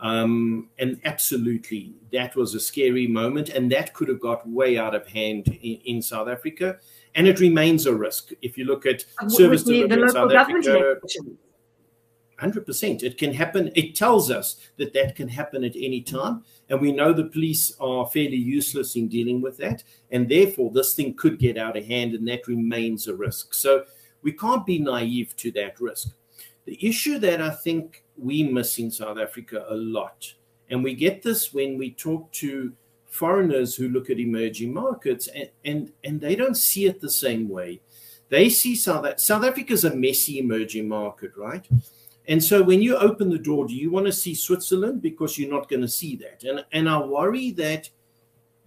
Um, 0.00 0.68
and 0.78 1.00
absolutely, 1.04 1.94
that 2.12 2.36
was 2.36 2.54
a 2.54 2.60
scary 2.60 3.06
moment, 3.06 3.48
and 3.48 3.72
that 3.72 3.94
could 3.94 4.08
have 4.08 4.20
got 4.20 4.48
way 4.48 4.78
out 4.78 4.94
of 4.94 5.06
hand 5.08 5.48
in, 5.48 5.80
in 5.84 6.02
South 6.02 6.28
Africa. 6.28 6.78
And 7.14 7.26
it 7.26 7.40
remains 7.40 7.86
a 7.86 7.94
risk. 7.94 8.30
If 8.42 8.56
you 8.56 8.64
look 8.64 8.86
at 8.86 9.04
service 9.28 9.64
delivery 9.64 10.02
in 10.02 10.08
South 10.10 10.32
Africa, 10.32 10.96
100%. 12.40 13.02
It 13.02 13.18
can 13.18 13.32
happen. 13.34 13.70
It 13.74 13.94
tells 13.94 14.30
us 14.30 14.56
that 14.76 14.92
that 14.94 15.16
can 15.16 15.28
happen 15.28 15.64
at 15.64 15.76
any 15.76 16.00
time. 16.00 16.44
And 16.68 16.80
we 16.80 16.92
know 16.92 17.12
the 17.12 17.24
police 17.24 17.74
are 17.80 18.06
fairly 18.06 18.36
useless 18.36 18.96
in 18.96 19.08
dealing 19.08 19.40
with 19.40 19.56
that. 19.58 19.82
And 20.10 20.28
therefore, 20.28 20.70
this 20.70 20.94
thing 20.94 21.14
could 21.14 21.38
get 21.38 21.58
out 21.58 21.76
of 21.76 21.86
hand, 21.86 22.14
and 22.14 22.26
that 22.28 22.46
remains 22.46 23.08
a 23.08 23.14
risk. 23.14 23.54
So 23.54 23.84
we 24.22 24.32
can't 24.32 24.66
be 24.66 24.78
naive 24.78 25.34
to 25.38 25.50
that 25.52 25.80
risk. 25.80 26.10
The 26.64 26.78
issue 26.86 27.18
that 27.20 27.40
I 27.40 27.50
think 27.50 28.04
we 28.16 28.42
miss 28.42 28.78
in 28.78 28.90
South 28.90 29.18
Africa 29.18 29.64
a 29.68 29.74
lot, 29.74 30.34
and 30.70 30.84
we 30.84 30.94
get 30.94 31.22
this 31.22 31.52
when 31.54 31.78
we 31.78 31.92
talk 31.92 32.30
to 32.32 32.72
foreigners 33.06 33.74
who 33.74 33.88
look 33.88 34.10
at 34.10 34.18
emerging 34.18 34.74
markets, 34.74 35.28
and, 35.28 35.48
and, 35.64 35.92
and 36.04 36.20
they 36.20 36.36
don't 36.36 36.56
see 36.56 36.84
it 36.84 37.00
the 37.00 37.10
same 37.10 37.48
way. 37.48 37.80
They 38.28 38.50
see 38.50 38.76
South, 38.76 39.18
South 39.18 39.44
Africa 39.44 39.72
is 39.72 39.84
a 39.84 39.94
messy 39.96 40.38
emerging 40.38 40.88
market, 40.88 41.32
right? 41.36 41.66
And 42.28 42.44
so 42.44 42.62
when 42.62 42.82
you 42.82 42.96
open 42.96 43.30
the 43.30 43.38
door, 43.38 43.66
do 43.66 43.74
you 43.74 43.90
want 43.90 44.04
to 44.04 44.12
see 44.12 44.34
Switzerland? 44.34 45.00
Because 45.00 45.38
you're 45.38 45.50
not 45.50 45.68
going 45.68 45.80
to 45.80 45.88
see 45.88 46.14
that. 46.16 46.44
And, 46.44 46.64
and 46.72 46.88
I 46.88 46.98
worry 46.98 47.52
that 47.52 47.88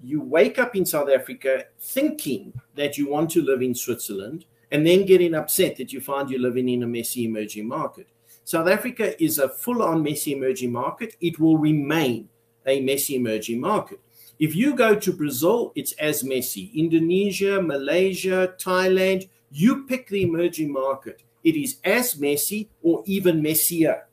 you 0.04 0.20
wake 0.20 0.58
up 0.58 0.76
in 0.76 0.84
South 0.84 1.10
Africa 1.10 1.66
thinking 1.80 2.60
that 2.76 2.98
you 2.98 3.08
want 3.08 3.30
to 3.32 3.44
live 3.44 3.62
in 3.62 3.76
Switzerland 3.76 4.46
and 4.72 4.86
then 4.86 5.06
getting 5.06 5.36
upset 5.36 5.76
that 5.78 5.94
you 5.94 6.02
find 6.02 6.30
you're 6.30 6.40
living 6.40 6.70
in 6.70 6.82
a 6.82 6.88
messy 6.88 7.26
emerging 7.26 7.68
market. 7.68 8.08
South 8.46 8.68
Africa 8.68 9.22
is 9.24 9.38
a 9.38 9.48
full 9.48 9.84
on 9.84 10.02
messy 10.02 10.34
emerging 10.34 10.72
market. 10.72 11.16
It 11.22 11.40
will 11.40 11.58
remain 11.58 12.30
a 12.66 12.82
messy 12.82 13.16
emerging 13.16 13.62
market. 13.62 14.00
If 14.40 14.56
you 14.56 14.76
go 14.76 14.96
to 14.96 15.14
Brazil, 15.14 15.72
it's 15.76 15.92
as 15.94 16.24
messy. 16.24 16.72
Indonesia, 16.74 17.62
Malaysia, 17.62 18.56
Thailand, 18.58 19.30
you 19.52 19.86
pick 19.86 20.08
the 20.08 20.24
emerging 20.24 20.72
market 20.74 21.22
it 21.44 21.56
is 21.56 21.78
as 21.84 22.18
messy 22.20 22.70
or 22.82 23.04
even 23.06 23.42
messier. 23.42 24.08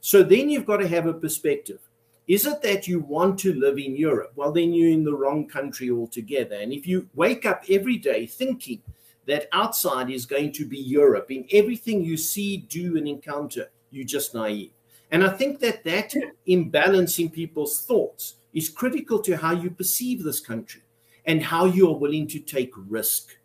So 0.00 0.22
then 0.22 0.50
you've 0.50 0.66
got 0.66 0.78
to 0.78 0.88
have 0.88 1.06
a 1.06 1.14
perspective. 1.14 1.80
Is 2.28 2.46
it 2.46 2.62
that 2.62 2.86
you 2.86 3.00
want 3.00 3.38
to 3.40 3.52
live 3.52 3.78
in 3.78 3.96
Europe? 3.96 4.32
Well, 4.36 4.52
then 4.52 4.72
you're 4.72 4.90
in 4.90 5.04
the 5.04 5.14
wrong 5.14 5.48
country 5.48 5.90
altogether. 5.90 6.56
And 6.56 6.72
if 6.72 6.86
you 6.86 7.08
wake 7.14 7.44
up 7.44 7.64
every 7.68 7.96
day 7.96 8.26
thinking 8.26 8.82
that 9.26 9.48
outside 9.52 10.10
is 10.10 10.26
going 10.26 10.52
to 10.52 10.64
be 10.64 10.78
Europe 10.78 11.30
in 11.30 11.46
everything 11.52 12.04
you 12.04 12.16
see, 12.16 12.58
do, 12.58 12.96
and 12.96 13.06
encounter, 13.06 13.70
you're 13.90 14.04
just 14.04 14.34
naive. 14.34 14.70
And 15.10 15.24
I 15.24 15.28
think 15.28 15.60
that 15.60 15.84
that 15.84 16.14
imbalance 16.46 17.18
in 17.18 17.28
people's 17.28 17.84
thoughts 17.84 18.36
is 18.54 18.68
critical 18.68 19.18
to 19.20 19.36
how 19.36 19.52
you 19.52 19.70
perceive 19.70 20.22
this 20.22 20.40
country 20.40 20.82
and 21.26 21.42
how 21.42 21.66
you 21.66 21.88
are 21.88 21.98
willing 21.98 22.26
to 22.28 22.38
take 22.38 22.72
risk. 22.88 23.36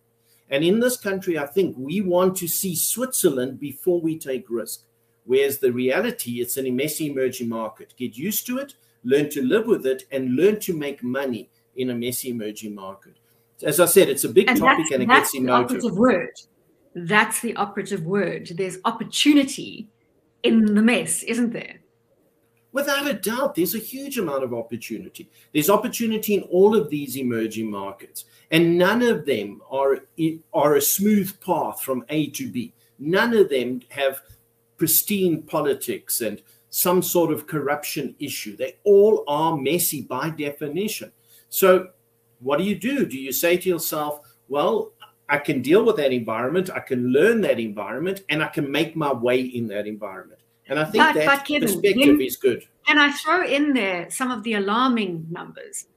And 0.49 0.63
in 0.63 0.79
this 0.79 0.97
country, 0.97 1.37
I 1.37 1.45
think 1.45 1.75
we 1.77 2.01
want 2.01 2.37
to 2.37 2.47
see 2.47 2.75
Switzerland 2.75 3.59
before 3.59 3.99
we 4.01 4.17
take 4.17 4.49
risk. 4.49 4.83
Whereas 5.25 5.59
the 5.59 5.73
reality, 5.73 6.39
it's 6.39 6.57
a 6.57 6.71
messy 6.71 7.11
emerging 7.11 7.49
market. 7.49 7.93
Get 7.97 8.17
used 8.17 8.47
to 8.47 8.59
it, 8.59 8.75
learn 9.03 9.29
to 9.31 9.43
live 9.43 9.67
with 9.67 9.85
it, 9.85 10.03
and 10.11 10.35
learn 10.35 10.59
to 10.61 10.73
make 10.73 11.03
money 11.03 11.49
in 11.75 11.89
a 11.89 11.95
messy 11.95 12.29
emerging 12.29 12.73
market. 12.73 13.17
As 13.61 13.79
I 13.79 13.85
said, 13.85 14.07
it's 14.07 14.23
a 14.23 14.29
big 14.29 14.49
and 14.49 14.57
topic 14.57 14.91
and 14.91 15.03
it 15.03 15.09
gets 15.09 15.35
emotive. 15.35 15.69
That's 15.69 15.83
the 15.83 15.89
operative 15.89 15.97
word. 15.97 16.31
That's 16.95 17.41
the 17.41 17.55
operative 17.55 18.05
word. 18.05 18.51
There's 18.55 18.77
opportunity 18.85 19.89
in 20.43 20.75
the 20.75 20.81
mess, 20.81 21.23
isn't 21.23 21.51
there? 21.51 21.79
Without 22.77 23.07
a 23.07 23.13
doubt, 23.15 23.55
there's 23.55 23.73
a 23.73 23.79
huge 23.79 24.19
amount 24.19 24.43
of 24.43 24.53
opportunity. 24.53 25.27
There's 25.51 25.67
opportunity 25.67 26.35
in 26.35 26.43
all 26.43 26.75
of 26.75 26.91
these 26.91 27.17
emerging 27.17 27.71
markets, 27.71 28.25
and 28.51 28.77
none 28.77 29.01
of 29.01 29.25
them 29.25 29.63
are, 29.71 30.05
are 30.53 30.75
a 30.75 30.81
smooth 30.81 31.41
path 31.41 31.81
from 31.81 32.05
A 32.09 32.29
to 32.29 32.51
B. 32.51 32.75
None 32.99 33.35
of 33.35 33.49
them 33.49 33.81
have 33.89 34.21
pristine 34.77 35.41
politics 35.41 36.21
and 36.21 36.39
some 36.69 37.01
sort 37.01 37.31
of 37.31 37.47
corruption 37.47 38.13
issue. 38.19 38.55
They 38.55 38.75
all 38.83 39.23
are 39.27 39.57
messy 39.57 40.03
by 40.03 40.29
definition. 40.29 41.11
So, 41.49 41.89
what 42.41 42.59
do 42.59 42.63
you 42.63 42.75
do? 42.75 43.07
Do 43.07 43.17
you 43.17 43.31
say 43.31 43.57
to 43.57 43.67
yourself, 43.67 44.19
well, 44.49 44.91
I 45.27 45.39
can 45.39 45.63
deal 45.63 45.83
with 45.83 45.95
that 45.95 46.13
environment, 46.13 46.69
I 46.69 46.81
can 46.81 47.07
learn 47.07 47.41
that 47.41 47.59
environment, 47.59 48.21
and 48.29 48.43
I 48.43 48.49
can 48.49 48.71
make 48.71 48.95
my 48.95 49.11
way 49.11 49.41
in 49.41 49.67
that 49.69 49.87
environment? 49.87 50.41
And 50.69 50.79
I 50.79 50.85
think 50.85 51.03
but, 51.03 51.15
that 51.15 51.25
but 51.25 51.45
Kevin, 51.45 51.67
perspective 51.67 52.21
is 52.21 52.35
good. 52.35 52.63
And 52.87 52.99
I 52.99 53.11
throw 53.11 53.45
in 53.45 53.73
there 53.73 54.09
some 54.09 54.31
of 54.31 54.43
the 54.43 54.53
alarming 54.53 55.27
numbers. 55.29 55.87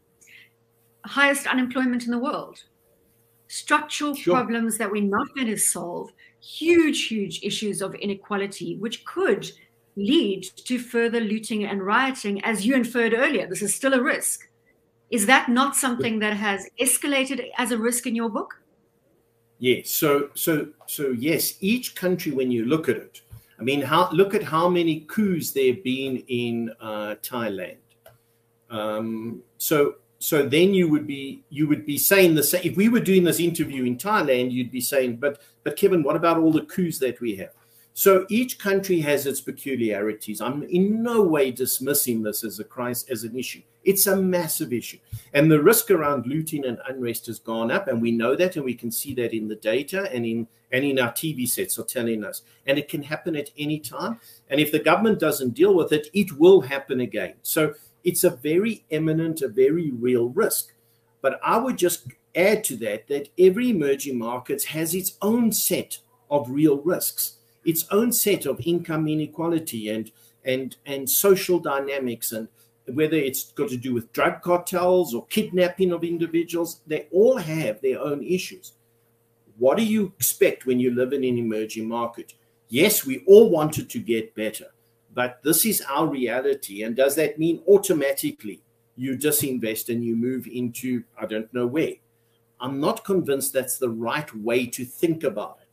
Highest 1.05 1.47
unemployment 1.47 2.05
in 2.05 2.11
the 2.11 2.19
world, 2.19 2.63
structural 3.49 4.15
sure. 4.15 4.35
problems 4.35 4.79
that 4.79 4.91
we're 4.91 5.03
not 5.03 5.35
going 5.35 5.47
to 5.47 5.57
solve, 5.57 6.13
huge, 6.41 7.07
huge 7.07 7.41
issues 7.43 7.81
of 7.81 7.95
inequality, 7.95 8.77
which 8.77 9.05
could 9.05 9.51
lead 9.97 10.45
to 10.45 10.79
further 10.79 11.21
looting 11.21 11.65
and 11.65 11.85
rioting, 11.85 12.43
as 12.45 12.67
you 12.67 12.75
inferred 12.75 13.15
earlier. 13.15 13.47
This 13.47 13.63
is 13.63 13.75
still 13.75 13.95
a 13.95 14.03
risk. 14.03 14.49
Is 15.11 15.27
that 15.27 15.49
not 15.49 15.75
something 15.75 16.21
that 16.21 16.37
has 16.37 16.69
escalated 16.81 17.51
as 17.59 17.73
a 17.73 17.79
risk 17.79 18.07
in 18.07 18.15
your 18.15 18.29
book? 18.29 18.63
Yes. 19.59 19.91
So, 19.91 20.31
so, 20.35 20.69
so 20.87 21.11
yes. 21.11 21.55
Each 21.61 21.95
country, 21.95 22.33
when 22.33 22.51
you 22.51 22.65
look 22.65 22.89
at 22.89 22.97
it, 22.97 23.21
I 23.61 23.63
mean, 23.63 23.83
how, 23.83 24.11
look 24.11 24.35
at 24.35 24.43
how 24.43 24.71
many 24.71 25.01
coups 25.01 25.51
there 25.51 25.75
have 25.75 25.85
been 25.85 26.25
in 26.29 26.73
uh, 26.81 27.17
Thailand. 27.23 27.77
Um, 28.71 29.43
so, 29.59 29.97
so 30.19 30.49
then 30.49 30.73
you 30.73 30.89
would 30.89 31.07
be 31.07 31.45
you 31.51 31.69
would 31.69 31.85
be 31.85 31.99
saying 31.99 32.35
the 32.35 32.43
same. 32.43 32.63
If 32.65 32.77
we 32.77 32.89
were 32.89 33.01
doing 33.01 33.25
this 33.25 33.41
interview 33.41 33.85
in 33.85 33.97
Thailand, 33.97 34.51
you'd 34.51 34.71
be 34.71 34.81
saying, 34.81 35.17
"But, 35.17 35.41
but 35.65 35.77
Kevin, 35.77 36.03
what 36.03 36.17
about 36.17 36.39
all 36.39 36.53
the 36.53 36.65
coups 36.65 36.99
that 37.01 37.21
we 37.21 37.37
have?" 37.37 37.51
So 38.01 38.25
each 38.31 38.59
country 38.59 39.01
has 39.01 39.27
its 39.27 39.43
peculiarities. 39.43 40.41
I'm 40.41 40.63
in 40.63 41.03
no 41.03 41.23
way 41.23 41.51
dismissing 41.51 42.23
this 42.23 42.43
as 42.45 42.59
a 42.59 42.65
crisis, 42.65 43.11
as 43.11 43.25
an 43.25 43.39
issue. 43.39 43.61
It's 43.85 44.07
a 44.07 44.17
massive 44.17 44.73
issue. 44.73 44.97
And 45.35 45.53
the 45.53 45.63
risk 45.63 45.91
around 45.91 46.27
looting 46.27 46.65
and 46.65 46.79
unrest 46.89 47.27
has 47.27 47.39
gone 47.39 47.71
up, 47.71 47.89
and 47.89 48.01
we 48.01 48.11
know 48.11 48.35
that, 48.37 48.57
and 48.57 48.65
we 48.65 48.73
can 48.73 48.91
see 48.91 49.13
that 49.17 49.35
in 49.35 49.49
the 49.49 49.57
data 49.57 50.11
and 50.15 50.25
in 50.25 50.49
and 50.73 50.83
in 50.83 50.99
our 50.99 51.13
TV 51.13 51.47
sets 51.47 51.79
are 51.79 51.85
telling 51.85 52.25
us. 52.25 52.41
And 52.65 52.79
it 52.79 52.89
can 52.89 53.03
happen 53.03 53.37
at 53.37 53.51
any 53.59 53.79
time. 53.79 54.19
And 54.49 54.63
if 54.63 54.73
the 54.73 54.79
government 54.79 55.19
doesn't 55.19 55.51
deal 55.53 55.75
with 55.75 55.93
it, 55.93 56.09
it 56.15 56.39
will 56.39 56.63
happen 56.63 57.01
again. 57.01 57.35
So 57.43 57.75
it's 58.03 58.25
a 58.25 58.31
very 58.31 58.87
imminent, 58.89 59.43
a 59.43 59.49
very 59.49 59.91
real 59.91 60.31
risk. 60.31 60.73
But 61.21 61.39
I 61.45 61.59
would 61.59 61.77
just 61.77 62.07
add 62.35 62.65
to 62.65 62.77
that 62.77 63.09
that 63.09 63.29
every 63.39 63.69
emerging 63.69 64.17
market 64.19 64.65
has 64.65 64.95
its 64.95 65.19
own 65.21 65.53
set 65.53 65.99
of 66.31 66.49
real 66.49 66.79
risks 66.79 67.37
its 67.65 67.87
own 67.91 68.13
set 68.13 68.47
of 68.47 68.61
income 68.65 69.09
inequality 69.09 69.89
and 69.89 70.11
and 70.45 70.77
and 70.87 71.09
social 71.09 71.59
dynamics 71.59 72.33
and 72.33 72.49
whether 72.87 73.17
it's 73.17 73.53
got 73.53 73.69
to 73.69 73.77
do 73.77 73.95
with 73.95 74.13
drug 74.13 74.43
cartels 74.43 75.15
or 75.15 75.27
kidnapping 75.27 75.93
of 75.93 76.03
individuals 76.03 76.81
they 76.87 77.07
all 77.13 77.37
have 77.37 77.81
their 77.81 78.01
own 78.01 78.23
issues. 78.23 78.73
What 79.59 79.77
do 79.77 79.85
you 79.85 80.13
expect 80.17 80.65
when 80.65 80.81
you 80.81 80.95
live 80.95 81.13
in 81.13 81.23
an 81.25 81.39
emerging 81.39 81.89
market? 81.89 82.35
Yes 82.69 83.05
we 83.05 83.23
all 83.27 83.51
wanted 83.51 83.91
to 83.91 83.99
get 83.99 84.35
better 84.35 84.67
but 85.13 85.41
this 85.43 85.67
is 85.67 85.83
our 85.89 86.07
reality. 86.07 86.83
And 86.85 86.95
does 86.97 87.17
that 87.17 87.39
mean 87.39 87.63
automatically 87.67 88.63
you 88.97 89.17
disinvest 89.17 89.89
and 89.89 90.05
you 90.05 90.15
move 90.17 90.47
into 90.47 91.05
i 91.19 91.27
don't 91.27 91.53
know 91.53 91.67
where? 91.67 91.95
I'm 92.61 92.81
not 92.81 93.05
convinced 93.05 93.53
that's 93.53 93.79
the 93.79 93.89
right 93.89 94.35
way 94.35 94.67
to 94.67 94.85
think 94.85 95.25
about 95.25 95.59
it 95.63 95.70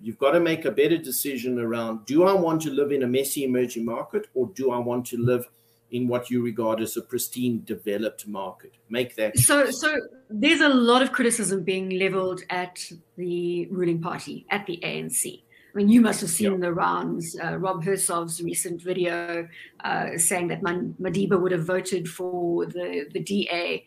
You've 0.00 0.18
got 0.18 0.32
to 0.32 0.40
make 0.40 0.64
a 0.64 0.70
better 0.70 0.96
decision 0.96 1.58
around 1.58 2.06
do 2.06 2.24
I 2.24 2.32
want 2.32 2.62
to 2.62 2.70
live 2.70 2.92
in 2.92 3.02
a 3.02 3.06
messy 3.06 3.44
emerging 3.44 3.84
market 3.84 4.26
or 4.34 4.50
do 4.54 4.70
I 4.70 4.78
want 4.78 5.06
to 5.06 5.16
live 5.16 5.48
in 5.90 6.06
what 6.06 6.30
you 6.30 6.42
regard 6.42 6.80
as 6.80 6.96
a 6.96 7.02
pristine 7.02 7.62
developed 7.64 8.26
market? 8.26 8.72
Make 8.90 9.16
that. 9.16 9.38
So, 9.38 9.70
so 9.70 9.96
there's 10.28 10.60
a 10.60 10.68
lot 10.68 11.02
of 11.02 11.12
criticism 11.12 11.64
being 11.64 11.90
leveled 11.90 12.42
at 12.50 12.78
the 13.16 13.66
ruling 13.66 14.00
party, 14.00 14.46
at 14.50 14.66
the 14.66 14.78
ANC. 14.82 15.42
I 15.74 15.76
mean, 15.76 15.88
you 15.88 16.00
must 16.00 16.20
have 16.22 16.30
seen 16.30 16.52
yep. 16.52 16.60
the 16.60 16.72
rounds. 16.72 17.36
Uh, 17.42 17.56
Rob 17.56 17.84
Hersov's 17.84 18.42
recent 18.42 18.82
video 18.82 19.48
uh, 19.84 20.16
saying 20.16 20.48
that 20.48 20.62
Madiba 20.62 21.40
would 21.40 21.52
have 21.52 21.64
voted 21.64 22.08
for 22.08 22.66
the, 22.66 23.06
the 23.12 23.20
DA. 23.20 23.84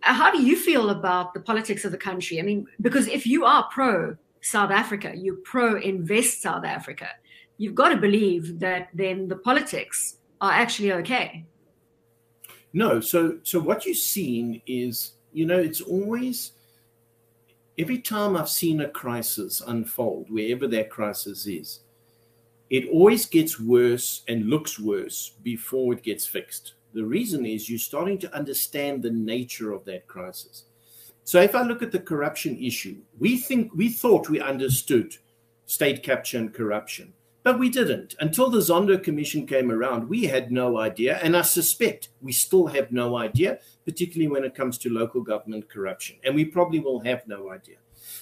How 0.00 0.30
do 0.30 0.42
you 0.42 0.54
feel 0.54 0.90
about 0.90 1.32
the 1.32 1.40
politics 1.40 1.84
of 1.84 1.92
the 1.92 1.98
country? 1.98 2.38
I 2.38 2.42
mean, 2.42 2.66
because 2.80 3.08
if 3.08 3.26
you 3.26 3.46
are 3.46 3.66
pro 3.70 4.16
South 4.44 4.70
Africa, 4.70 5.10
you 5.16 5.36
pro 5.36 5.76
invest 5.76 6.42
South 6.42 6.66
Africa, 6.66 7.08
you've 7.56 7.74
got 7.74 7.88
to 7.88 7.96
believe 7.96 8.58
that 8.60 8.88
then 8.92 9.26
the 9.26 9.36
politics 9.36 10.18
are 10.42 10.52
actually 10.52 10.92
okay. 10.92 11.46
No, 12.74 13.00
so 13.00 13.38
so 13.42 13.58
what 13.58 13.86
you've 13.86 13.96
seen 13.96 14.60
is, 14.66 15.14
you 15.32 15.46
know, 15.46 15.58
it's 15.58 15.80
always 15.80 16.52
every 17.78 17.98
time 17.98 18.36
I've 18.36 18.50
seen 18.50 18.82
a 18.82 18.88
crisis 18.88 19.62
unfold, 19.66 20.30
wherever 20.30 20.68
that 20.68 20.90
crisis 20.90 21.46
is, 21.46 21.80
it 22.68 22.86
always 22.90 23.24
gets 23.24 23.58
worse 23.58 24.24
and 24.28 24.50
looks 24.50 24.78
worse 24.78 25.32
before 25.42 25.94
it 25.94 26.02
gets 26.02 26.26
fixed. 26.26 26.74
The 26.92 27.04
reason 27.04 27.46
is 27.46 27.70
you're 27.70 27.78
starting 27.78 28.18
to 28.18 28.34
understand 28.34 29.02
the 29.02 29.10
nature 29.10 29.72
of 29.72 29.86
that 29.86 30.06
crisis. 30.06 30.64
So 31.24 31.40
if 31.40 31.54
I 31.54 31.62
look 31.62 31.82
at 31.82 31.90
the 31.90 31.98
corruption 31.98 32.62
issue, 32.62 32.98
we 33.18 33.38
think 33.38 33.72
we 33.74 33.88
thought 33.88 34.28
we 34.28 34.40
understood 34.40 35.16
state 35.66 36.02
capture 36.02 36.38
and 36.38 36.52
corruption. 36.52 37.14
But 37.42 37.58
we 37.58 37.68
didn't. 37.68 38.14
Until 38.20 38.48
the 38.48 38.58
Zondo 38.58 39.02
Commission 39.02 39.46
came 39.46 39.70
around, 39.70 40.08
we 40.08 40.24
had 40.24 40.50
no 40.50 40.78
idea. 40.78 41.18
And 41.22 41.36
I 41.36 41.42
suspect 41.42 42.08
we 42.22 42.32
still 42.32 42.66
have 42.68 42.90
no 42.90 43.16
idea, 43.16 43.58
particularly 43.84 44.28
when 44.28 44.44
it 44.44 44.54
comes 44.54 44.78
to 44.78 44.90
local 44.90 45.22
government 45.22 45.68
corruption. 45.68 46.16
And 46.24 46.34
we 46.34 46.46
probably 46.46 46.80
will 46.80 47.00
have 47.00 47.26
no 47.26 47.50
idea. 47.50 47.76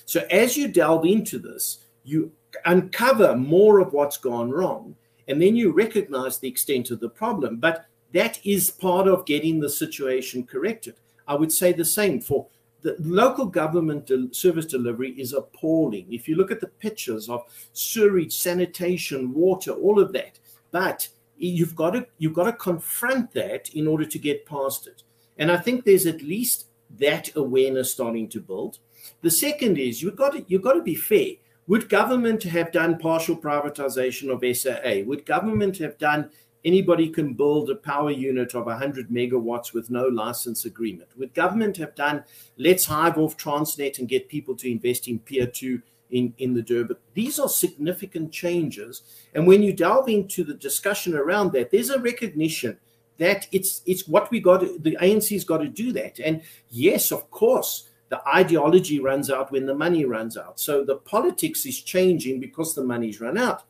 So 0.06 0.26
as 0.30 0.56
you 0.56 0.68
delve 0.68 1.04
into 1.04 1.38
this, 1.38 1.84
you 2.04 2.32
uncover 2.64 3.36
more 3.36 3.78
of 3.78 3.92
what's 3.92 4.16
gone 4.16 4.50
wrong. 4.50 4.96
And 5.28 5.40
then 5.40 5.54
you 5.54 5.72
recognize 5.72 6.38
the 6.38 6.48
extent 6.48 6.90
of 6.90 6.98
the 6.98 7.08
problem. 7.08 7.58
But 7.58 7.86
that 8.12 8.44
is 8.44 8.70
part 8.70 9.06
of 9.06 9.24
getting 9.24 9.60
the 9.60 9.70
situation 9.70 10.44
corrected. 10.44 10.96
I 11.28 11.36
would 11.36 11.52
say 11.52 11.72
the 11.72 11.84
same 11.84 12.20
for 12.20 12.48
the 12.82 12.96
local 12.98 13.46
government 13.46 14.10
service 14.34 14.66
delivery 14.66 15.12
is 15.12 15.32
appalling. 15.32 16.12
If 16.12 16.28
you 16.28 16.36
look 16.36 16.50
at 16.50 16.60
the 16.60 16.66
pictures 16.66 17.28
of 17.28 17.44
sewage, 17.72 18.32
sanitation, 18.34 19.32
water, 19.32 19.72
all 19.72 20.00
of 20.00 20.12
that, 20.12 20.38
but 20.70 21.08
you've 21.36 21.76
got 21.76 21.90
to 21.90 22.06
you've 22.18 22.34
got 22.34 22.44
to 22.44 22.52
confront 22.52 23.32
that 23.32 23.70
in 23.74 23.86
order 23.86 24.04
to 24.04 24.18
get 24.18 24.46
past 24.46 24.86
it. 24.86 25.02
And 25.38 25.50
I 25.50 25.56
think 25.56 25.84
there's 25.84 26.06
at 26.06 26.22
least 26.22 26.66
that 26.98 27.34
awareness 27.36 27.92
starting 27.92 28.28
to 28.30 28.40
build. 28.40 28.78
The 29.22 29.30
second 29.30 29.78
is 29.78 30.02
you've 30.02 30.16
got 30.16 30.32
to 30.32 30.44
you've 30.48 30.62
got 30.62 30.74
to 30.74 30.82
be 30.82 30.94
fair. 30.94 31.32
Would 31.68 31.88
government 31.88 32.42
have 32.42 32.72
done 32.72 32.98
partial 32.98 33.36
privatization 33.36 34.30
of 34.30 34.56
SAA? 34.56 35.06
Would 35.06 35.24
government 35.24 35.78
have 35.78 35.96
done 35.96 36.30
anybody 36.64 37.08
can 37.08 37.34
build 37.34 37.70
a 37.70 37.74
power 37.74 38.10
unit 38.10 38.54
of 38.54 38.66
100 38.66 39.08
megawatts 39.10 39.72
with 39.72 39.90
no 39.90 40.06
license 40.06 40.64
agreement. 40.64 41.10
Would 41.16 41.34
government 41.34 41.76
have 41.78 41.94
done, 41.94 42.24
let's 42.56 42.84
hive 42.84 43.18
off 43.18 43.36
Transnet 43.36 43.98
and 43.98 44.08
get 44.08 44.28
people 44.28 44.56
to 44.56 44.70
invest 44.70 45.08
in 45.08 45.18
Pier 45.18 45.46
2 45.46 45.82
in, 46.10 46.34
in 46.38 46.54
the 46.54 46.62
Durban? 46.62 46.96
These 47.14 47.38
are 47.38 47.48
significant 47.48 48.32
changes. 48.32 49.02
And 49.34 49.46
when 49.46 49.62
you 49.62 49.72
delve 49.72 50.08
into 50.08 50.44
the 50.44 50.54
discussion 50.54 51.14
around 51.14 51.52
that, 51.52 51.70
there's 51.70 51.90
a 51.90 51.98
recognition 51.98 52.78
that 53.18 53.46
it's 53.52 53.82
it's 53.86 54.08
what 54.08 54.30
we 54.30 54.40
got 54.40 54.60
to, 54.60 54.78
the 54.78 54.96
ANC's 55.00 55.44
got 55.44 55.58
to 55.58 55.68
do 55.68 55.92
that. 55.92 56.18
And 56.18 56.42
yes, 56.70 57.12
of 57.12 57.30
course, 57.30 57.88
the 58.08 58.20
ideology 58.28 59.00
runs 59.00 59.30
out 59.30 59.52
when 59.52 59.66
the 59.66 59.74
money 59.74 60.04
runs 60.04 60.36
out. 60.36 60.58
So 60.58 60.84
the 60.84 60.96
politics 60.96 61.64
is 61.64 61.80
changing 61.80 62.40
because 62.40 62.74
the 62.74 62.84
money's 62.84 63.20
run 63.20 63.38
out. 63.38 63.62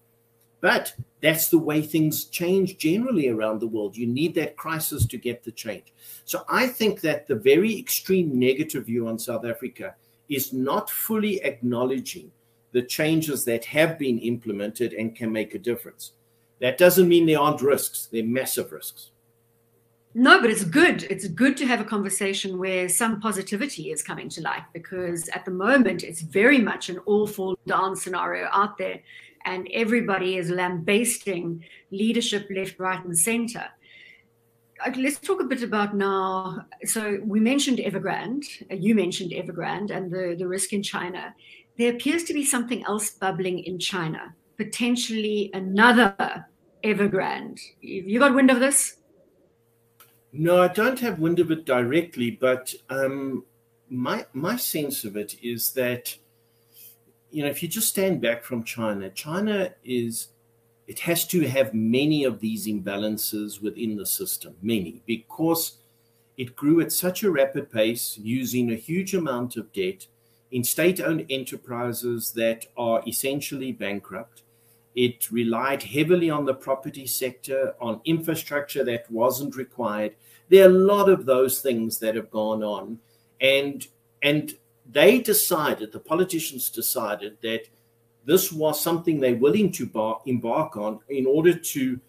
But 0.61 0.95
that's 1.23 1.49
the 1.49 1.59
way 1.59 1.81
things 1.81 2.25
change 2.25 2.79
generally 2.79 3.29
around 3.29 3.61
the 3.61 3.67
world. 3.69 3.97
You 3.97 4.09
need 4.09 4.35
that 4.35 4.57
crisis 4.57 5.07
to 5.07 5.17
get 5.17 5.45
the 5.45 5.53
change. 5.53 5.93
So 6.25 6.45
I 6.49 6.67
think 6.67 7.01
that 7.03 7.29
the 7.29 7.37
very 7.37 7.79
extreme 7.79 8.39
negative 8.39 8.87
view 8.87 9.07
on 9.07 9.19
South 9.19 9.45
Africa 9.45 9.95
is 10.29 10.53
not 10.53 10.91
fully 10.91 11.41
acknowledging 11.43 12.33
the 12.73 12.83
changes 12.83 13.45
that 13.45 13.65
have 13.67 13.99
been 13.99 14.19
implemented 14.19 14.95
and 14.95 15.15
can 15.15 15.31
make 15.31 15.55
a 15.55 15.59
difference. 15.59 16.13
That 16.61 16.79
doesn't 16.79 17.09
mean 17.09 17.27
there 17.27 17.41
aren't 17.41 17.63
risks, 17.63 18.09
they're 18.11 18.25
massive 18.25 18.73
risks. 18.73 19.11
No, 20.15 20.41
but 20.41 20.51
it's 20.51 20.65
good. 20.65 21.05
It's 21.05 21.27
good 21.29 21.57
to 21.57 21.67
have 21.67 21.81
a 21.81 21.85
conversation 21.85 22.59
where 22.59 22.89
some 22.89 23.19
positivity 23.19 23.91
is 23.91 24.03
coming 24.03 24.29
to 24.31 24.43
light 24.43 24.63
because 24.75 25.29
at 25.31 25.47
the 25.47 25.51
moment 25.51 26.03
it's 26.03 26.21
very 26.21 26.59
much 26.59 26.91
an 26.91 26.99
all 27.07 27.27
fall 27.27 27.59
down 27.67 27.97
scenario 27.97 28.49
out 28.53 28.77
there 28.77 29.01
and 29.45 29.69
everybody 29.73 30.37
is 30.37 30.51
lambasting 30.51 31.65
leadership 31.91 32.49
left, 32.55 32.79
right, 32.79 33.05
and 33.05 33.19
center. 33.19 33.67
Let's 34.97 35.19
talk 35.21 35.41
a 35.41 35.45
bit 35.45 35.63
about 35.63 35.95
now. 35.95 36.67
So 36.85 37.19
we 37.25 37.39
mentioned 37.39 37.79
Evergrande. 37.79 38.45
Uh, 38.71 38.75
you 38.75 38.95
mentioned 38.95 39.31
Evergrande 39.31 39.91
and 39.91 40.11
the, 40.11 40.35
the 40.37 40.49
risk 40.49 40.73
in 40.73 40.83
China. 40.83 41.35
There 41.79 41.93
appears 41.93 42.25
to 42.25 42.35
be 42.35 42.45
something 42.45 42.85
else 42.85 43.11
bubbling 43.11 43.61
in 43.61 43.79
China, 43.79 44.35
potentially 44.57 45.51
another 45.55 46.47
Evergrande. 46.83 47.61
You 47.81 48.19
got 48.19 48.35
wind 48.35 48.51
of 48.51 48.61
this? 48.61 48.97
No, 50.33 50.61
I 50.63 50.69
don't 50.69 50.99
have 51.01 51.19
wind 51.19 51.39
of 51.39 51.51
it 51.51 51.65
directly, 51.65 52.31
but 52.31 52.75
um, 52.91 53.45
my 53.89 54.25
my 54.33 54.57
sense 54.57 55.05
of 55.05 55.17
it 55.17 55.37
is 55.43 55.73
that 55.73 56.17
you 57.33 57.43
know, 57.43 57.49
if 57.49 57.63
you 57.63 57.69
just 57.69 57.89
stand 57.89 58.21
back 58.21 58.45
from 58.45 58.63
China, 58.63 59.11
China 59.11 59.75
is 59.83 60.29
it 60.87 60.99
has 61.01 61.27
to 61.29 61.49
have 61.49 61.73
many 61.73 62.25
of 62.25 62.41
these 62.41 62.67
imbalances 62.67 63.63
within 63.63 63.97
the 63.97 64.05
system, 64.05 64.55
many, 64.61 65.03
because 65.07 65.79
it 66.37 66.55
grew 66.55 66.81
at 66.81 66.93
such 66.93 67.23
a 67.23 67.31
rapid 67.31 67.71
pace 67.71 68.19
using 68.21 68.71
a 68.71 68.77
huge 68.77 69.15
amount 69.15 69.57
of 69.57 69.73
debt 69.73 70.07
in 70.51 70.63
state 70.63 71.01
owned 71.01 71.25
enterprises 71.31 72.33
that 72.33 72.67
are 72.77 73.03
essentially 73.07 73.73
bankrupt. 73.73 74.43
It 74.95 75.31
relied 75.31 75.83
heavily 75.83 76.29
on 76.29 76.45
the 76.45 76.55
property 76.55 77.07
sector, 77.07 77.75
on 77.81 78.03
infrastructure 78.05 78.85
that 78.85 79.11
wasn't 79.11 79.57
required. 79.57 80.15
There 80.51 80.65
are 80.65 80.71
a 80.71 80.79
lot 80.95 81.09
of 81.09 81.25
those 81.25 81.63
things 81.63 81.99
that 82.01 82.15
have 82.15 82.31
gone 82.31 82.63
on. 82.63 82.99
And 83.41 83.87
and 84.23 84.55
they 84.91 85.21
decided, 85.21 85.93
the 85.93 86.01
politicians 86.01 86.71
decided 86.71 87.39
that 87.43 87.63
this 88.25 88.53
was 88.53 88.81
something 88.81 89.19
they're 89.19 89.35
willing 89.35 89.73
to 89.73 89.87
bar, 89.87 90.21
embark 90.27 90.77
on 90.77 91.01
in 91.09 91.27
order 91.27 91.55
to 91.55 92.01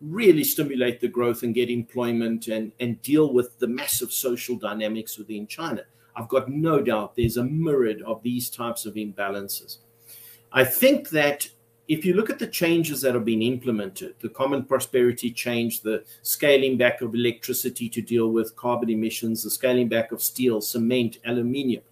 really 0.00 0.44
stimulate 0.44 1.00
the 1.00 1.08
growth 1.08 1.42
and 1.42 1.54
get 1.54 1.70
employment 1.70 2.48
and, 2.48 2.72
and 2.80 3.00
deal 3.02 3.32
with 3.32 3.58
the 3.58 3.68
massive 3.68 4.12
social 4.12 4.56
dynamics 4.56 5.16
within 5.16 5.46
China. 5.46 5.82
I've 6.16 6.28
got 6.28 6.50
no 6.50 6.82
doubt 6.82 7.16
there's 7.16 7.36
a 7.36 7.44
myriad 7.44 8.02
of 8.02 8.22
these 8.22 8.50
types 8.50 8.84
of 8.84 8.94
imbalances. 8.94 9.78
I 10.52 10.64
think 10.64 11.10
that 11.10 11.48
if 11.88 12.04
you 12.04 12.14
look 12.14 12.30
at 12.30 12.38
the 12.38 12.46
changes 12.46 13.00
that 13.02 13.14
have 13.14 13.24
been 13.24 13.42
implemented, 13.42 14.14
the 14.20 14.28
common 14.28 14.64
prosperity 14.64 15.30
change, 15.30 15.80
the 15.80 16.04
scaling 16.22 16.76
back 16.76 17.00
of 17.00 17.14
electricity 17.14 17.88
to 17.88 18.02
deal 18.02 18.30
with 18.30 18.56
carbon 18.56 18.90
emissions, 18.90 19.42
the 19.42 19.50
scaling 19.50 19.88
back 19.88 20.12
of 20.12 20.22
steel, 20.22 20.60
cement, 20.60 21.18
aluminium, 21.24 21.82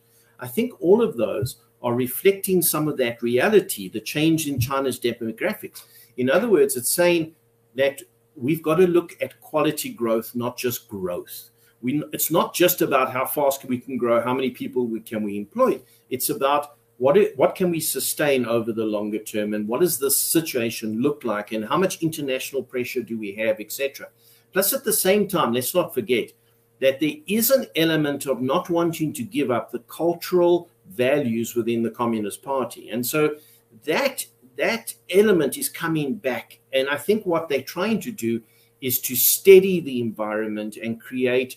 I 0.40 0.48
think 0.48 0.72
all 0.80 1.02
of 1.02 1.16
those 1.16 1.56
are 1.82 1.94
reflecting 1.94 2.62
some 2.62 2.88
of 2.88 2.96
that 2.98 3.22
reality, 3.22 3.88
the 3.88 4.00
change 4.00 4.46
in 4.46 4.58
China's 4.58 5.00
demographics. 5.00 5.84
In 6.16 6.30
other 6.30 6.48
words, 6.48 6.76
it's 6.76 6.92
saying 6.92 7.34
that 7.74 8.02
we've 8.36 8.62
got 8.62 8.76
to 8.76 8.86
look 8.86 9.16
at 9.20 9.40
quality 9.40 9.90
growth, 9.90 10.34
not 10.34 10.56
just 10.56 10.88
growth. 10.88 11.50
We, 11.82 12.02
it's 12.12 12.30
not 12.30 12.54
just 12.54 12.82
about 12.82 13.12
how 13.12 13.24
fast 13.24 13.64
we 13.64 13.78
can 13.78 13.96
grow, 13.96 14.20
how 14.20 14.34
many 14.34 14.50
people 14.50 14.86
we, 14.86 15.00
can 15.00 15.22
we 15.22 15.38
employ. 15.38 15.80
It's 16.10 16.28
about 16.28 16.76
what 16.98 17.16
it, 17.16 17.36
what 17.38 17.54
can 17.54 17.70
we 17.70 17.80
sustain 17.80 18.44
over 18.44 18.72
the 18.72 18.84
longer 18.84 19.18
term, 19.18 19.54
and 19.54 19.66
what 19.66 19.80
does 19.80 19.98
this 19.98 20.18
situation 20.18 21.00
look 21.00 21.24
like, 21.24 21.52
and 21.52 21.64
how 21.64 21.78
much 21.78 22.02
international 22.02 22.62
pressure 22.62 23.02
do 23.02 23.18
we 23.18 23.32
have, 23.36 23.58
etc. 23.60 24.08
Plus, 24.52 24.74
at 24.74 24.84
the 24.84 24.92
same 24.92 25.26
time, 25.26 25.54
let's 25.54 25.74
not 25.74 25.94
forget 25.94 26.32
that 26.80 27.00
there 27.00 27.14
is 27.26 27.50
an 27.50 27.66
element 27.76 28.26
of 28.26 28.40
not 28.40 28.70
wanting 28.70 29.12
to 29.12 29.22
give 29.22 29.50
up 29.50 29.70
the 29.70 29.80
cultural 29.80 30.68
values 30.88 31.54
within 31.54 31.82
the 31.82 31.90
Communist 31.90 32.42
Party. 32.42 32.90
And 32.90 33.06
so 33.06 33.36
that 33.84 34.26
that 34.56 34.94
element 35.10 35.56
is 35.56 35.68
coming 35.68 36.14
back. 36.14 36.58
And 36.72 36.88
I 36.88 36.96
think 36.96 37.24
what 37.24 37.48
they're 37.48 37.62
trying 37.62 38.00
to 38.00 38.12
do 38.12 38.42
is 38.80 39.00
to 39.00 39.16
steady 39.16 39.80
the 39.80 40.00
environment 40.00 40.76
and 40.76 41.00
create 41.00 41.56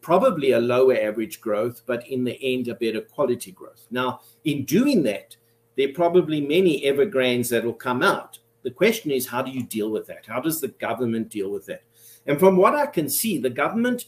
probably 0.00 0.52
a 0.52 0.60
lower 0.60 0.96
average 0.96 1.40
growth, 1.40 1.82
but 1.86 2.06
in 2.06 2.22
the 2.22 2.38
end, 2.40 2.68
a 2.68 2.74
better 2.74 3.00
quality 3.00 3.50
growth. 3.50 3.86
Now, 3.90 4.20
in 4.44 4.64
doing 4.64 5.02
that, 5.04 5.36
there 5.76 5.88
are 5.88 5.92
probably 5.92 6.40
many 6.40 6.82
evergrandes 6.82 7.50
that 7.50 7.64
will 7.64 7.72
come 7.74 8.02
out. 8.02 8.38
The 8.62 8.70
question 8.70 9.10
is, 9.10 9.26
how 9.26 9.42
do 9.42 9.50
you 9.50 9.64
deal 9.64 9.90
with 9.90 10.06
that? 10.06 10.26
How 10.26 10.40
does 10.40 10.60
the 10.60 10.68
government 10.68 11.28
deal 11.28 11.50
with 11.50 11.66
that? 11.66 11.82
And 12.26 12.38
from 12.38 12.56
what 12.56 12.74
I 12.74 12.86
can 12.86 13.08
see, 13.08 13.38
the 13.38 13.50
government 13.50 14.06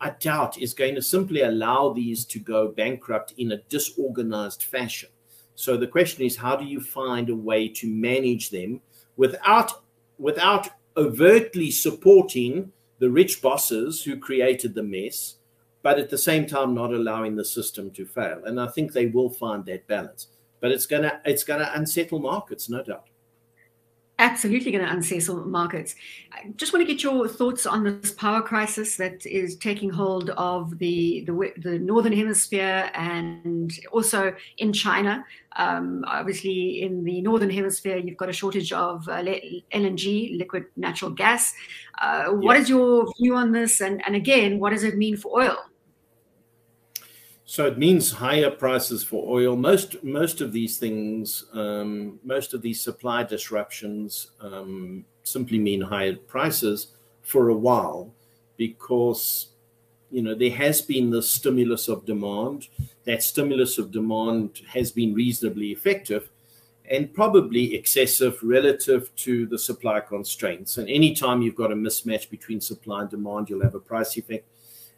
I 0.00 0.10
doubt 0.10 0.58
is 0.58 0.74
going 0.74 0.94
to 0.94 1.02
simply 1.02 1.42
allow 1.42 1.92
these 1.92 2.24
to 2.26 2.38
go 2.38 2.68
bankrupt 2.68 3.34
in 3.36 3.52
a 3.52 3.62
disorganized 3.68 4.62
fashion. 4.62 5.08
So 5.54 5.76
the 5.76 5.88
question 5.88 6.24
is, 6.24 6.36
how 6.36 6.54
do 6.54 6.64
you 6.64 6.80
find 6.80 7.30
a 7.30 7.34
way 7.34 7.68
to 7.68 7.88
manage 7.88 8.50
them 8.50 8.80
without 9.16 9.82
without 10.18 10.68
overtly 10.96 11.70
supporting 11.70 12.72
the 12.98 13.10
rich 13.10 13.42
bosses 13.42 14.02
who 14.02 14.16
created 14.16 14.74
the 14.74 14.82
mess, 14.82 15.36
but 15.82 15.98
at 15.98 16.10
the 16.10 16.18
same 16.18 16.46
time 16.46 16.74
not 16.74 16.92
allowing 16.92 17.34
the 17.34 17.44
system 17.44 17.90
to 17.90 18.06
fail? 18.06 18.42
And 18.44 18.60
I 18.60 18.68
think 18.68 18.92
they 18.92 19.06
will 19.06 19.30
find 19.30 19.64
that 19.66 19.86
balance. 19.88 20.28
But 20.60 20.70
it's 20.70 20.86
gonna 20.86 21.20
it's 21.24 21.44
gonna 21.44 21.72
unsettle 21.74 22.20
markets, 22.20 22.68
no 22.68 22.82
doubt 22.82 23.07
absolutely 24.18 24.72
going 24.72 24.84
to 24.84 24.90
unsettle 24.90 25.44
markets. 25.46 25.94
I 26.32 26.52
just 26.56 26.72
want 26.72 26.86
to 26.86 26.92
get 26.92 27.02
your 27.02 27.28
thoughts 27.28 27.66
on 27.66 27.84
this 27.84 28.12
power 28.12 28.42
crisis 28.42 28.96
that 28.96 29.24
is 29.24 29.56
taking 29.56 29.90
hold 29.90 30.30
of 30.30 30.78
the 30.78 31.24
the, 31.26 31.52
the 31.58 31.78
northern 31.78 32.12
hemisphere 32.12 32.90
and 32.94 33.72
also 33.92 34.34
in 34.58 34.72
China. 34.72 35.24
Um, 35.56 36.04
obviously, 36.06 36.82
in 36.82 37.04
the 37.04 37.20
northern 37.20 37.50
hemisphere, 37.50 37.96
you've 37.96 38.16
got 38.16 38.28
a 38.28 38.32
shortage 38.32 38.72
of 38.72 39.08
uh, 39.08 39.22
LNG, 39.72 40.38
liquid 40.38 40.66
natural 40.76 41.10
gas. 41.10 41.54
Uh, 42.00 42.26
what 42.26 42.56
is 42.56 42.68
your 42.68 43.06
view 43.18 43.34
on 43.34 43.52
this? 43.52 43.80
And, 43.80 44.04
and 44.06 44.14
again, 44.14 44.60
what 44.60 44.70
does 44.70 44.84
it 44.84 44.96
mean 44.96 45.16
for 45.16 45.42
oil? 45.42 45.56
So 47.50 47.64
it 47.64 47.78
means 47.78 48.12
higher 48.12 48.50
prices 48.50 49.02
for 49.02 49.26
oil. 49.26 49.56
Most 49.56 50.04
most 50.04 50.42
of 50.42 50.52
these 50.52 50.76
things, 50.76 51.46
um, 51.54 52.20
most 52.22 52.52
of 52.52 52.60
these 52.60 52.78
supply 52.78 53.22
disruptions, 53.22 54.32
um, 54.42 55.06
simply 55.22 55.58
mean 55.58 55.80
higher 55.80 56.14
prices 56.14 56.88
for 57.22 57.48
a 57.48 57.56
while, 57.56 58.12
because 58.58 59.46
you 60.10 60.20
know 60.20 60.34
there 60.34 60.50
has 60.50 60.82
been 60.82 61.08
the 61.08 61.22
stimulus 61.22 61.88
of 61.88 62.04
demand. 62.04 62.68
That 63.04 63.22
stimulus 63.22 63.78
of 63.78 63.92
demand 63.92 64.60
has 64.68 64.92
been 64.92 65.14
reasonably 65.14 65.68
effective, 65.72 66.28
and 66.90 67.14
probably 67.14 67.74
excessive 67.74 68.38
relative 68.42 69.10
to 69.24 69.46
the 69.46 69.58
supply 69.58 70.00
constraints. 70.00 70.76
And 70.76 70.86
anytime 70.90 71.40
you've 71.40 71.62
got 71.62 71.72
a 71.72 71.74
mismatch 71.74 72.28
between 72.28 72.60
supply 72.60 73.00
and 73.00 73.10
demand, 73.10 73.48
you'll 73.48 73.62
have 73.62 73.74
a 73.74 73.80
price 73.80 74.18
effect. 74.18 74.44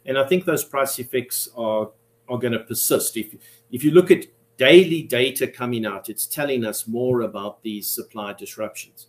And 0.05 0.17
I 0.17 0.27
think 0.27 0.43
those 0.43 0.65
price 0.65 0.99
effects 0.99 1.47
are 1.55 1.91
are 2.31 2.39
going 2.39 2.53
to 2.53 2.59
persist. 2.59 3.17
If 3.17 3.35
if 3.71 3.83
you 3.83 3.91
look 3.91 4.09
at 4.09 4.25
daily 4.57 5.03
data 5.03 5.47
coming 5.47 5.85
out, 5.85 6.09
it's 6.09 6.25
telling 6.25 6.65
us 6.65 6.87
more 6.87 7.21
about 7.21 7.61
these 7.63 7.87
supply 7.87 8.33
disruptions. 8.33 9.07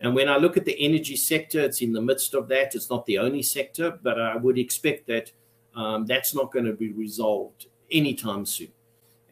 And 0.00 0.14
when 0.14 0.28
I 0.28 0.36
look 0.36 0.56
at 0.56 0.64
the 0.64 0.78
energy 0.78 1.16
sector, 1.16 1.60
it's 1.60 1.80
in 1.80 1.92
the 1.92 2.02
midst 2.02 2.34
of 2.34 2.48
that. 2.48 2.74
It's 2.74 2.90
not 2.90 3.06
the 3.06 3.18
only 3.18 3.42
sector, 3.42 3.98
but 4.02 4.20
I 4.20 4.36
would 4.36 4.58
expect 4.58 5.06
that 5.06 5.30
um, 5.74 6.06
that's 6.06 6.34
not 6.34 6.52
going 6.52 6.66
to 6.66 6.72
be 6.72 6.92
resolved 6.92 7.66
anytime 7.90 8.44
soon. 8.44 8.72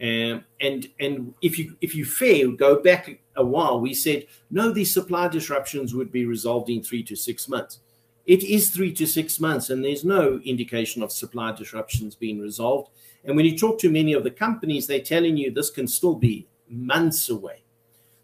Um, 0.01 0.45
and 0.61 0.89
and 0.99 1.35
if 1.43 1.59
you 1.59 1.77
if 1.81 1.95
you 1.95 2.05
fair 2.05 2.49
go 2.49 2.83
back 2.83 3.21
a 3.37 3.45
while, 3.45 3.81
we 3.81 3.95
said 3.95 4.27
no, 4.51 4.73
these 4.73 4.93
supply 4.93 5.29
disruptions 5.29 5.95
would 5.95 6.11
be 6.11 6.25
resolved 6.25 6.71
in 6.71 6.83
three 6.83 7.05
to 7.05 7.15
six 7.15 7.49
months. 7.49 7.79
It 8.27 8.43
is 8.43 8.71
three 8.71 8.93
to 8.95 9.07
six 9.07 9.39
months, 9.39 9.71
and 9.71 9.85
there's 9.85 10.05
no 10.05 10.41
indication 10.45 11.03
of 11.03 11.13
supply 11.13 11.53
disruptions 11.53 12.15
being 12.15 12.41
resolved. 12.41 12.91
And 13.25 13.37
when 13.37 13.45
you 13.45 13.57
talk 13.57 13.79
to 13.81 13.91
many 13.91 14.13
of 14.13 14.25
the 14.25 14.31
companies, 14.31 14.87
they're 14.87 15.01
telling 15.01 15.37
you 15.37 15.51
this 15.51 15.71
can 15.71 15.87
still 15.87 16.15
be 16.15 16.49
months 16.69 17.29
away. 17.29 17.63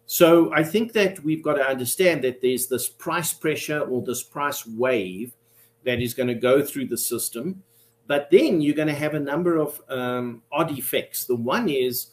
So 0.05 0.51
I 0.53 0.63
think 0.63 0.93
that 0.93 1.23
we've 1.23 1.43
got 1.43 1.53
to 1.53 1.67
understand 1.67 2.23
that 2.23 2.41
there's 2.41 2.67
this 2.67 2.89
price 2.89 3.31
pressure 3.31 3.81
or 3.81 4.01
this 4.01 4.23
price 4.23 4.65
wave 4.65 5.33
that 5.85 6.01
is 6.01 6.13
going 6.13 6.27
to 6.27 6.35
go 6.35 6.63
through 6.63 6.87
the 6.87 6.97
system. 6.97 7.63
But 8.07 8.29
then 8.31 8.59
you're 8.59 8.75
going 8.75 8.87
to 8.87 8.93
have 8.93 9.13
a 9.13 9.19
number 9.19 9.57
of 9.57 9.79
um, 9.87 10.41
odd 10.51 10.77
effects. 10.77 11.25
The 11.25 11.35
one 11.35 11.69
is 11.69 12.07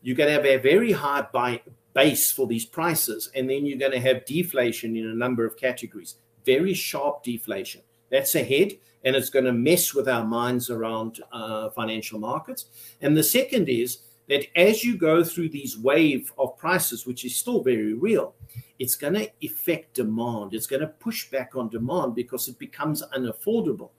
you're 0.00 0.16
going 0.16 0.28
to 0.28 0.34
have 0.34 0.46
a 0.46 0.56
very 0.56 0.92
high 0.92 1.26
buy 1.30 1.60
base 1.94 2.32
for 2.32 2.46
these 2.46 2.64
prices, 2.64 3.30
and 3.34 3.50
then 3.50 3.66
you're 3.66 3.78
going 3.78 3.92
to 3.92 4.00
have 4.00 4.24
deflation 4.24 4.96
in 4.96 5.06
a 5.06 5.14
number 5.14 5.44
of 5.44 5.58
categories, 5.58 6.16
very 6.46 6.72
sharp 6.72 7.22
deflation. 7.22 7.82
That's 8.10 8.34
ahead 8.34 8.78
and 9.04 9.16
it's 9.16 9.30
going 9.30 9.44
to 9.44 9.52
mess 9.52 9.94
with 9.94 10.08
our 10.08 10.24
minds 10.24 10.70
around 10.70 11.20
uh, 11.32 11.70
financial 11.70 12.18
markets. 12.18 12.66
And 13.00 13.16
the 13.16 13.22
second 13.22 13.68
is 13.68 13.98
that 14.28 14.46
as 14.56 14.84
you 14.84 14.96
go 14.96 15.24
through 15.24 15.48
these 15.48 15.78
wave 15.78 16.32
of 16.38 16.56
prices, 16.56 17.06
which 17.06 17.24
is 17.24 17.36
still 17.36 17.62
very 17.62 17.94
real, 17.94 18.34
it's 18.78 18.94
going 18.94 19.14
to 19.14 19.30
affect 19.42 19.94
demand. 19.94 20.54
It's 20.54 20.66
going 20.66 20.80
to 20.80 20.88
push 20.88 21.30
back 21.30 21.56
on 21.56 21.68
demand 21.68 22.14
because 22.14 22.48
it 22.48 22.58
becomes 22.58 23.02
unaffordable. 23.16 23.90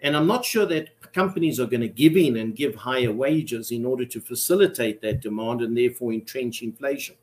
And 0.00 0.16
I'm 0.16 0.26
not 0.26 0.44
sure 0.44 0.66
that 0.66 0.90
companies 1.12 1.58
are 1.58 1.66
going 1.66 1.80
to 1.80 1.88
give 1.88 2.16
in 2.16 2.36
and 2.36 2.54
give 2.54 2.74
higher 2.74 3.12
wages 3.12 3.72
in 3.72 3.84
order 3.84 4.04
to 4.04 4.20
facilitate 4.20 5.02
that 5.02 5.20
demand 5.20 5.60
and 5.60 5.76
therefore 5.76 6.12
entrench 6.12 6.62
inflation. 6.62 7.16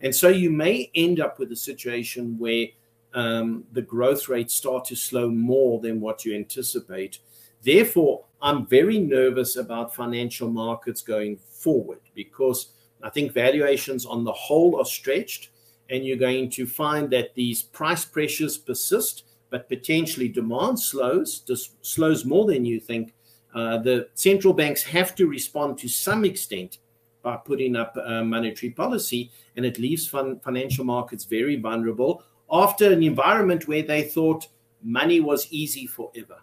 And 0.00 0.14
so 0.14 0.28
you 0.28 0.50
may 0.50 0.90
end 0.94 1.20
up 1.20 1.38
with 1.38 1.52
a 1.52 1.56
situation 1.56 2.38
where 2.38 2.66
um, 3.14 3.64
the 3.72 3.82
growth 3.82 4.28
rates 4.28 4.54
start 4.54 4.84
to 4.86 4.96
slow 4.96 5.28
more 5.28 5.80
than 5.80 6.00
what 6.00 6.24
you 6.24 6.34
anticipate. 6.34 7.18
Therefore, 7.62 8.24
I'm 8.40 8.66
very 8.66 8.98
nervous 8.98 9.56
about 9.56 9.94
financial 9.94 10.50
markets 10.50 11.02
going 11.02 11.36
forward 11.36 12.00
because 12.14 12.72
I 13.02 13.10
think 13.10 13.32
valuations 13.32 14.04
on 14.04 14.24
the 14.24 14.32
whole 14.32 14.80
are 14.80 14.84
stretched, 14.84 15.50
and 15.90 16.04
you're 16.04 16.16
going 16.16 16.50
to 16.50 16.66
find 16.66 17.10
that 17.10 17.34
these 17.34 17.62
price 17.62 18.04
pressures 18.04 18.58
persist, 18.58 19.24
but 19.50 19.68
potentially 19.68 20.28
demand 20.28 20.80
slows, 20.80 21.42
slows 21.82 22.24
more 22.24 22.46
than 22.46 22.64
you 22.64 22.80
think. 22.80 23.14
Uh, 23.54 23.78
the 23.78 24.08
central 24.14 24.54
banks 24.54 24.82
have 24.82 25.14
to 25.14 25.26
respond 25.26 25.78
to 25.78 25.88
some 25.88 26.24
extent 26.24 26.78
by 27.22 27.36
putting 27.36 27.76
up 27.76 27.96
uh, 27.96 28.24
monetary 28.24 28.70
policy, 28.70 29.30
and 29.56 29.64
it 29.64 29.78
leaves 29.78 30.06
fun- 30.06 30.40
financial 30.40 30.84
markets 30.84 31.24
very 31.24 31.56
vulnerable 31.56 32.24
after 32.52 32.92
an 32.92 33.02
environment 33.02 33.66
where 33.66 33.82
they 33.82 34.02
thought 34.02 34.46
money 34.82 35.20
was 35.20 35.50
easy 35.50 35.86
forever. 35.86 36.36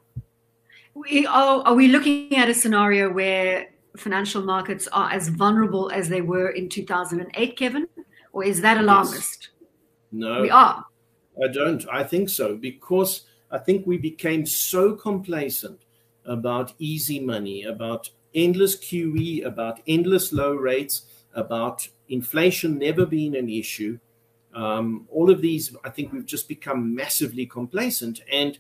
We 0.96 1.26
are, 1.28 1.62
are 1.66 1.76
we 1.76 1.88
looking 1.88 2.36
at 2.36 2.50
a 2.50 2.54
scenario 2.54 3.12
where 3.12 3.68
financial 3.96 4.42
markets 4.42 4.88
are 4.88 5.12
as 5.12 5.30
vulnerable 5.30 5.92
as 5.92 6.10
they 6.10 6.22
were 6.22 6.50
in 6.50 6.68
2008, 6.68 7.58
Kevin? 7.58 7.88
Or 8.34 8.44
is 8.44 8.62
that 8.62 8.78
alarmist? 8.78 9.50
Yes. 9.52 9.70
No. 10.12 10.42
We 10.42 10.50
are. 10.50 10.84
I 11.44 11.48
don't. 11.48 11.86
I 11.92 12.04
think 12.04 12.30
so 12.30 12.58
because 12.58 13.22
I 13.52 13.60
think 13.60 13.86
we 13.86 13.98
became 13.98 14.46
so 14.46 14.94
complacent 14.94 15.86
about 16.26 16.74
easy 16.80 17.20
money, 17.20 17.64
about 17.64 18.10
endless 18.36 18.78
QE, 18.78 19.46
about 19.46 19.80
endless 19.88 20.34
low 20.34 20.54
rates, 20.54 21.04
about 21.34 21.88
inflation 22.10 22.78
never 22.78 23.06
being 23.06 23.36
an 23.36 23.50
issue 23.50 24.00
um, 24.54 25.08
all 25.10 25.30
of 25.30 25.42
these, 25.42 25.76
I 25.84 25.90
think 25.90 26.12
we've 26.12 26.26
just 26.26 26.48
become 26.48 26.96
massively 26.96 27.46
complacent. 27.46 28.22
And 28.32 28.58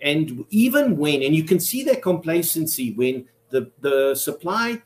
and 0.00 0.44
even 0.50 0.96
when, 0.96 1.22
and 1.22 1.34
you 1.34 1.44
can 1.44 1.60
see 1.60 1.84
that 1.84 2.02
complacency 2.02 2.92
when 2.92 3.28
the, 3.50 3.70
the 3.80 4.16
supply 4.16 4.82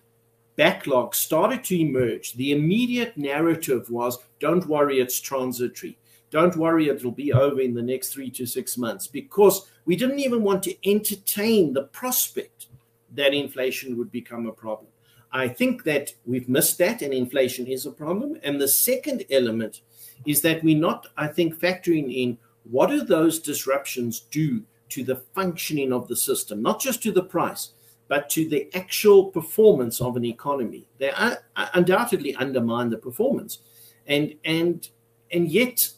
backlog 0.57 1.15
started 1.15 1.65
to 1.65 1.81
emerge, 1.81 2.35
the 2.35 2.53
immediate 2.53 3.17
narrative 3.17 3.89
was 3.89 4.19
don't 4.41 4.67
worry, 4.67 5.01
it's 5.01 5.19
transitory. 5.19 5.97
Don't 6.31 6.57
worry, 6.57 6.89
it'll 6.89 7.13
be 7.13 7.33
over 7.33 7.61
in 7.61 7.73
the 7.73 7.83
next 7.83 8.13
three 8.13 8.31
to 8.33 8.45
six 8.45 8.77
months 8.77 9.07
because 9.07 9.71
we 9.87 9.97
didn't 9.97 10.19
even 10.19 10.43
want 10.43 10.63
to 10.65 10.91
entertain 10.91 11.73
the 11.73 11.85
prospect 11.85 12.67
that 13.15 13.33
inflation 13.33 13.97
would 13.97 14.13
become 14.13 14.47
a 14.47 14.53
problem. 14.53 14.89
I 15.33 15.49
think 15.49 15.85
that 15.85 16.15
we've 16.25 16.49
missed 16.49 16.79
that, 16.79 17.03
and 17.03 17.13
inflation 17.13 17.67
is 17.67 17.87
a 17.87 17.91
problem. 17.91 18.39
And 18.43 18.61
the 18.61 18.69
second 18.69 19.25
element 19.31 19.81
is 20.25 20.41
that 20.43 20.63
we're 20.63 20.79
not, 20.79 21.09
I 21.17 21.29
think, 21.29 21.59
factoring 21.59 22.15
in 22.15 22.39
what 22.71 22.89
do 22.89 23.03
those 23.03 23.39
disruptions 23.39 24.21
do 24.21 24.63
to 24.89 25.05
the 25.05 25.17
functioning 25.35 25.93
of 25.93 26.09
the 26.09 26.17
system, 26.17 26.63
not 26.63 26.81
just 26.81 27.03
to 27.03 27.13
the 27.13 27.23
price, 27.23 27.71
but 28.09 28.31
to 28.31 28.49
the 28.49 28.69
actual 28.75 29.27
performance 29.27 30.01
of 30.01 30.17
an 30.17 30.25
economy. 30.25 30.87
They 30.99 31.11
are, 31.11 31.39
undoubtedly 31.75 32.35
undermine 32.37 32.91
the 32.91 32.99
performance, 32.99 33.59
and 34.07 34.35
and 34.45 34.89
and 35.33 35.49
yet 35.49 35.89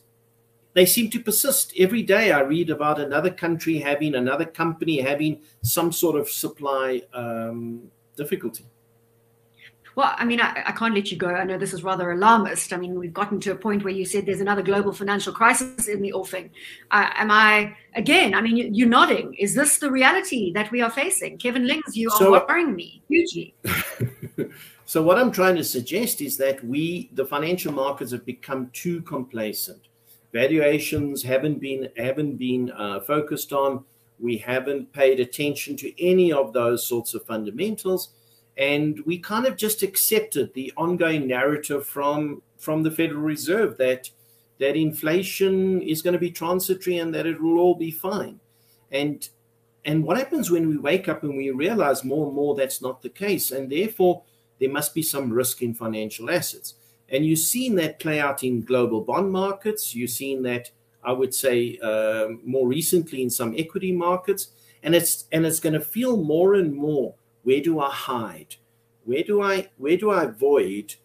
they 0.72 0.86
seem 0.86 1.10
to 1.10 1.20
persist. 1.20 1.72
Every 1.78 2.02
day 2.02 2.32
I 2.32 2.40
read 2.40 2.70
about 2.70 3.00
another 3.00 3.30
country 3.30 3.78
having 3.78 4.14
another 4.14 4.44
company 4.44 5.00
having 5.00 5.40
some 5.62 5.92
sort 5.92 6.16
of 6.16 6.28
supply 6.28 7.02
um, 7.12 7.90
difficulty. 8.16 8.64
Well, 9.98 10.14
I 10.16 10.24
mean, 10.24 10.40
I, 10.40 10.62
I, 10.64 10.70
can't 10.70 10.94
let 10.94 11.10
you 11.10 11.16
go. 11.16 11.26
I 11.26 11.42
know 11.42 11.58
this 11.58 11.72
is 11.72 11.82
rather 11.82 12.12
alarmist. 12.12 12.72
I 12.72 12.76
mean, 12.76 12.96
we've 12.96 13.12
gotten 13.12 13.40
to 13.40 13.50
a 13.50 13.56
point 13.56 13.82
where 13.82 13.92
you 13.92 14.04
said 14.04 14.26
there's 14.26 14.40
another 14.40 14.62
global 14.62 14.92
financial 14.92 15.32
crisis 15.32 15.88
in 15.88 16.00
the 16.02 16.12
offing. 16.12 16.50
Uh, 16.92 17.10
am 17.14 17.32
I, 17.32 17.76
again, 17.96 18.32
I 18.32 18.40
mean, 18.40 18.72
you, 18.72 18.86
are 18.86 18.88
nodding. 18.88 19.34
Is 19.34 19.56
this 19.56 19.78
the 19.78 19.90
reality 19.90 20.52
that 20.52 20.70
we 20.70 20.82
are 20.82 20.90
facing? 20.90 21.36
Kevin 21.38 21.66
Lings, 21.66 21.96
you 21.96 22.10
so, 22.10 22.32
are 22.32 22.46
worrying 22.46 22.76
me 22.76 23.02
hugely. 23.08 23.56
so, 24.84 25.02
what 25.02 25.18
I'm 25.18 25.32
trying 25.32 25.56
to 25.56 25.64
suggest 25.64 26.20
is 26.20 26.36
that 26.36 26.64
we, 26.64 27.10
the 27.14 27.26
financial 27.26 27.72
markets, 27.72 28.12
have 28.12 28.24
become 28.24 28.70
too 28.72 29.02
complacent. 29.02 29.88
Valuations 30.32 31.24
haven't 31.24 31.58
been 31.58 31.88
haven't 31.96 32.36
been 32.36 32.70
uh, 32.70 33.00
focused 33.00 33.52
on. 33.52 33.82
We 34.20 34.38
haven't 34.38 34.92
paid 34.92 35.18
attention 35.18 35.76
to 35.78 35.92
any 36.00 36.32
of 36.32 36.52
those 36.52 36.86
sorts 36.86 37.14
of 37.14 37.24
fundamentals 37.24 38.10
and 38.58 39.00
we 39.06 39.18
kind 39.18 39.46
of 39.46 39.56
just 39.56 39.84
accepted 39.84 40.52
the 40.52 40.72
ongoing 40.76 41.26
narrative 41.28 41.86
from 41.86 42.42
from 42.58 42.82
the 42.82 42.90
Federal 42.90 43.22
Reserve 43.22 43.78
that 43.78 44.10
that 44.58 44.76
inflation 44.76 45.80
is 45.80 46.02
going 46.02 46.14
to 46.14 46.18
be 46.18 46.32
transitory 46.32 46.98
and 46.98 47.14
that 47.14 47.26
it 47.26 47.40
will 47.40 47.58
all 47.58 47.76
be 47.76 47.92
fine. 47.92 48.40
And 48.90 49.26
and 49.84 50.02
what 50.02 50.18
happens 50.18 50.50
when 50.50 50.68
we 50.68 50.76
wake 50.76 51.08
up 51.08 51.22
and 51.22 51.36
we 51.36 51.50
realize 51.50 52.04
more 52.04 52.26
and 52.26 52.34
more 52.34 52.56
that's 52.56 52.82
not 52.82 53.00
the 53.00 53.08
case, 53.08 53.52
and 53.52 53.70
therefore 53.70 54.22
there 54.58 54.70
must 54.70 54.92
be 54.92 55.02
some 55.02 55.32
risk 55.32 55.62
in 55.62 55.72
financial 55.72 56.28
assets. 56.28 56.74
And 57.08 57.24
you've 57.24 57.38
seen 57.38 57.76
that 57.76 58.00
play 58.00 58.18
out 58.18 58.42
in 58.42 58.62
global 58.62 59.00
bond 59.00 59.30
markets. 59.30 59.94
You've 59.94 60.10
seen 60.10 60.42
that, 60.42 60.70
I 61.02 61.12
would 61.12 61.32
say, 61.32 61.78
uh, 61.82 62.28
more 62.44 62.66
recently 62.66 63.22
in 63.22 63.30
some 63.30 63.54
equity 63.56 63.92
markets, 63.92 64.48
and 64.82 64.96
it's 64.96 65.26
and 65.30 65.46
it's 65.46 65.60
going 65.60 65.74
to 65.74 65.80
feel 65.80 66.16
more 66.16 66.54
and 66.54 66.74
more 66.74 67.14
where 67.48 67.62
do 67.62 67.80
I 67.80 67.90
hide? 67.90 68.56
Where 69.06 69.22
do 69.22 69.40
I 69.40 69.68
where 69.78 69.96
do 69.96 70.10
I 70.10 70.24
avoid 70.24 70.96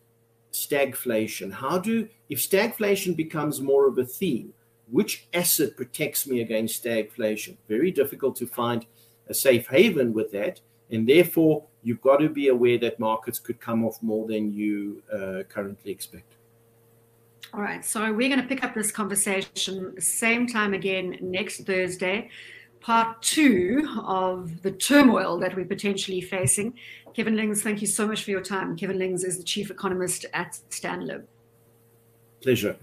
stagflation? 0.52 1.54
How 1.54 1.78
do 1.78 2.10
if 2.28 2.40
stagflation 2.40 3.16
becomes 3.16 3.62
more 3.62 3.88
of 3.88 3.98
a 3.98 4.04
theme, 4.04 4.54
which 4.92 5.26
asset 5.34 5.78
protects 5.78 6.28
me 6.28 6.42
against 6.42 6.84
stagflation? 6.84 7.56
Very 7.70 7.92
difficult 7.92 8.36
to 8.36 8.46
find 8.46 8.86
a 9.30 9.34
safe 9.34 9.68
haven 9.68 10.12
with 10.14 10.34
that. 10.34 10.60
And 10.92 11.08
therefore, 11.08 11.64
you've 11.82 12.02
got 12.02 12.18
to 12.18 12.28
be 12.28 12.50
aware 12.50 12.78
that 12.80 13.00
markets 13.00 13.40
could 13.40 13.62
come 13.62 13.86
off 13.86 14.04
more 14.04 14.28
than 14.28 14.52
you 14.52 15.02
uh, 15.14 15.44
currently 15.48 15.94
expect. 15.94 16.34
All 17.54 17.62
right. 17.62 17.86
So 17.86 18.02
we're 18.12 18.28
going 18.28 18.42
to 18.42 18.48
pick 18.54 18.66
up 18.66 18.74
this 18.76 18.92
conversation 18.92 19.96
same 20.02 20.46
time 20.46 20.74
again 20.74 21.18
next 21.22 21.66
Thursday 21.66 22.30
part 22.84 23.22
two 23.22 23.88
of 24.06 24.62
the 24.62 24.72
turmoil 24.72 25.40
that 25.40 25.56
we're 25.56 25.66
potentially 25.66 26.20
facing. 26.20 26.74
Kevin 27.14 27.36
Lings, 27.36 27.64
thank 27.64 27.80
you 27.80 27.88
so 27.88 28.06
much 28.06 28.24
for 28.24 28.32
your 28.32 28.42
time. 28.42 28.76
Kevin 28.76 29.00
Lings 29.00 29.24
is 29.24 29.38
the 29.38 29.44
chief 29.44 29.72
economist 29.72 30.26
at 30.34 30.60
Stanlib. 30.70 31.24
Pleasure. 32.42 32.76